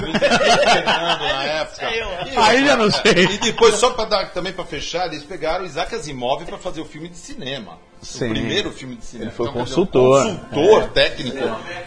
na 0.85 1.45
época. 1.45 1.91
E 2.31 2.37
Aí 2.37 2.65
já 2.67 2.77
não 2.77 2.91
sei. 2.91 3.25
E 3.25 3.39
depois, 3.39 3.75
só 3.77 3.91
pra 3.91 4.05
dar, 4.05 4.31
também 4.33 4.53
pra 4.53 4.65
fechar, 4.65 5.07
eles 5.07 5.23
pegaram 5.25 5.65
o 5.65 5.67
Isaac 5.67 5.95
Asimov 5.95 6.45
pra 6.45 6.59
fazer 6.59 6.81
o 6.81 6.85
filme 6.85 7.09
de 7.09 7.17
cinema. 7.17 7.79
Sim. 8.01 8.27
O 8.27 8.31
primeiro 8.31 8.73
filme 8.73 8.97
de 8.97 9.05
cinema. 9.05 9.31
Ele 9.31 9.37
foi 9.37 9.47
dizer, 9.49 9.59
consultor. 9.61 10.27
consultor 10.51 10.89
técnico. 10.91 11.39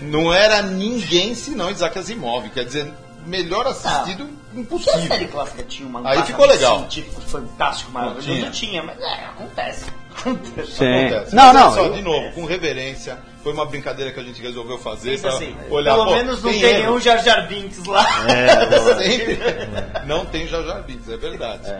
Não 0.01 0.33
era 0.33 0.61
ninguém 0.61 1.35
senão 1.35 1.69
Isaac 1.69 1.97
Asimov. 1.99 2.49
Quer 2.49 2.65
dizer, 2.65 2.91
melhor 3.25 3.67
assistido 3.67 4.25
Porque 4.27 4.57
a 4.57 4.61
impossível. 4.61 5.07
série 5.07 5.27
clássica 5.27 5.63
tinha 5.63 5.87
uma 5.89 6.07
Aí 6.09 6.23
ficou 6.23 6.45
legal. 6.45 6.77
científico 6.79 7.19
fantástico, 7.21 7.91
maravilhoso. 7.91 8.27
tinha. 8.27 8.45
Não 8.45 8.51
tinha, 8.51 8.83
mas 8.83 8.99
é, 8.99 9.25
acontece. 9.25 9.85
Acontece. 10.17 10.71
Sim. 10.71 11.05
Acontece. 11.07 11.35
Não, 11.35 11.53
Mas 11.53 11.53
não. 11.55 11.73
Só, 11.73 11.87
de 11.89 12.01
novo, 12.01 12.31
com 12.31 12.45
reverência. 12.45 13.17
Foi 13.45 13.53
uma 13.53 13.67
brincadeira 13.67 14.11
que 14.11 14.19
a 14.19 14.23
gente 14.23 14.41
resolveu 14.41 14.75
fazer. 14.79 15.11
Pensa 15.11 15.27
pra 15.27 15.37
assim, 15.37 15.55
olhar, 15.69 15.93
pelo 15.93 16.05
pô, 16.05 16.15
menos 16.15 16.41
não 16.41 16.51
tem, 16.51 16.63
nenhum 16.63 16.99
Jar 16.99 17.23
Jar 17.23 17.47
Binks 17.47 17.85
lá. 17.85 18.03
Sempre. 18.97 19.39
Não 20.07 20.25
tem 20.25 20.47
Jar 20.47 20.63
Jar 20.63 20.81
Binks, 20.81 21.07
é 21.07 21.15
verdade. 21.15 21.71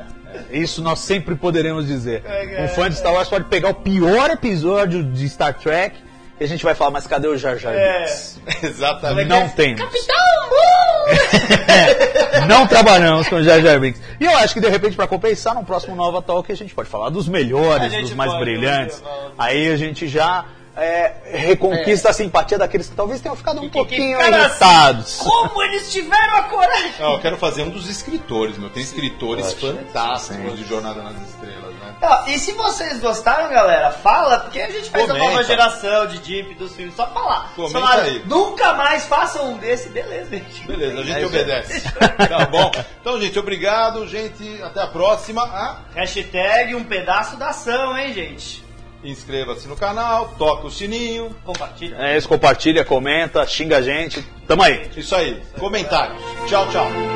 Isso 0.52 0.84
nós 0.84 1.00
sempre 1.00 1.34
poderemos 1.34 1.88
dizer. 1.88 2.22
É, 2.24 2.64
Um 2.64 2.68
fã 2.68 2.88
de 2.88 2.96
Star 2.98 3.12
Wars 3.12 3.28
pode 3.28 3.46
pegar 3.46 3.70
o 3.70 3.74
pior 3.74 4.30
episódio 4.30 5.04
de 5.04 5.28
Star 5.28 5.56
Trek 5.58 5.98
e 6.40 6.44
a 6.44 6.48
gente 6.48 6.64
vai 6.64 6.76
falar, 6.76 6.92
mas 6.92 7.08
cadê 7.08 7.28
o 7.28 7.36
Jar 7.36 7.58
Jar 7.58 7.74
É. 7.74 7.98
Binks? 8.02 8.40
Exatamente. 8.62 9.28
Não 9.28 9.50
tem. 9.50 9.76
Capitão 9.76 10.16
Mu! 10.52 12.46
Não 12.48 12.68
trabalhamos 12.68 13.28
com 13.28 13.42
Jar 13.42 13.60
Jar 13.60 13.80
Binks. 13.80 14.00
E 14.20 14.26
eu 14.26 14.38
acho 14.38 14.54
que 14.54 14.60
de 14.62 14.70
repente, 14.70 14.96
para 14.96 15.08
compensar, 15.08 15.56
no 15.56 15.66
próximo 15.66 15.96
Nova 15.96 16.22
Talk 16.22 16.52
a 16.52 16.56
gente 16.56 16.76
pode 16.76 16.90
falar 16.90 17.10
dos 17.10 17.28
melhores, 17.28 17.92
dos 17.92 18.14
mais 18.14 18.32
pode, 18.32 18.44
brilhantes. 18.46 19.02
Aí 19.36 19.68
a 19.72 19.76
gente 19.78 20.08
já 20.08 20.46
é, 20.76 21.14
reconquista 21.32 22.10
a 22.10 22.14
simpatia 22.14 22.58
daqueles 22.58 22.90
que 22.90 22.96
talvez 22.96 23.22
tenham 23.22 23.36
ficado 23.36 23.58
um 23.60 23.62
Que- 23.62 23.68
que 23.70 23.74
pouquinho 23.78 24.20
assim, 24.20 24.34
irritados. 24.34 25.16
Como 25.18 25.62
eles 25.64 25.92
tiveram 25.92 26.36
a 26.38 26.44
coragem? 26.44 26.92
Não, 27.00 27.14
eu 27.14 27.20
quero 27.20 27.38
fazer 27.38 27.64
um 27.64 27.70
dos 27.70 27.90
escritores, 27.90 28.58
meu. 28.58 28.70
Tem 28.70 28.84
escritores 28.84 29.54
fantásticos 29.54 30.58
de 30.58 30.66
Jornada 30.68 31.02
nas 31.02 31.16
Estrelas, 31.30 31.74
né? 31.76 31.96
E 32.28 32.38
se 32.38 32.52
vocês 32.54 33.00
gostaram, 33.00 33.50
galera, 33.50 33.90
fala, 33.92 34.40
porque 34.40 34.60
a 34.62 34.70
gente 34.70 34.90
fez 34.90 35.04
a 35.10 35.14
Comenta. 35.14 35.26
nova 35.32 35.44
geração 35.44 36.08
de 36.08 36.20
Deep 36.20 36.56
dos 36.56 36.76
filmes, 36.76 36.94
só 36.96 37.08
falar. 37.08 37.54
Comenta 37.56 37.80
Só, 37.80 38.00
aí. 38.02 38.22
Nunca 38.26 38.74
mais 38.74 39.06
façam 39.06 39.54
um 39.54 39.58
desse, 39.58 39.90
beleza, 39.90 40.30
gente. 40.30 40.68
Beleza, 40.68 41.00
a 41.00 41.04
gente 41.04 41.12
É 41.16 41.18
aí. 41.20 41.26
obedece. 41.26 41.86
Tá 42.30 42.46
bom? 42.46 42.72
Então, 43.02 43.20
gente, 43.22 43.38
obrigado, 43.40 44.06
gente. 44.08 44.62
Até 44.62 44.82
a 44.82 44.88
próxima. 44.88 45.44
Ah, 45.44 45.80
Hashtag 45.96 46.76
um 46.76 46.84
pedaço 46.84 47.38
da 47.38 47.50
ação, 47.50 47.98
hein, 47.98 48.14
gente? 48.14 48.65
Inscreva-se 49.06 49.68
no 49.68 49.76
canal, 49.76 50.34
toca 50.38 50.68
o 50.68 50.72
sininho. 50.72 51.36
Compartilha. 51.46 51.96
É 51.98 52.18
isso, 52.18 52.28
compartilha, 52.28 52.84
comenta, 52.84 53.46
xinga 53.46 53.78
a 53.78 53.82
gente. 53.82 54.22
Tamo 54.48 54.64
aí. 54.64 54.90
Isso 54.98 55.16
aí. 55.16 55.42
Comentários. 55.60 56.22
Tchau, 56.48 56.68
tchau. 56.70 57.15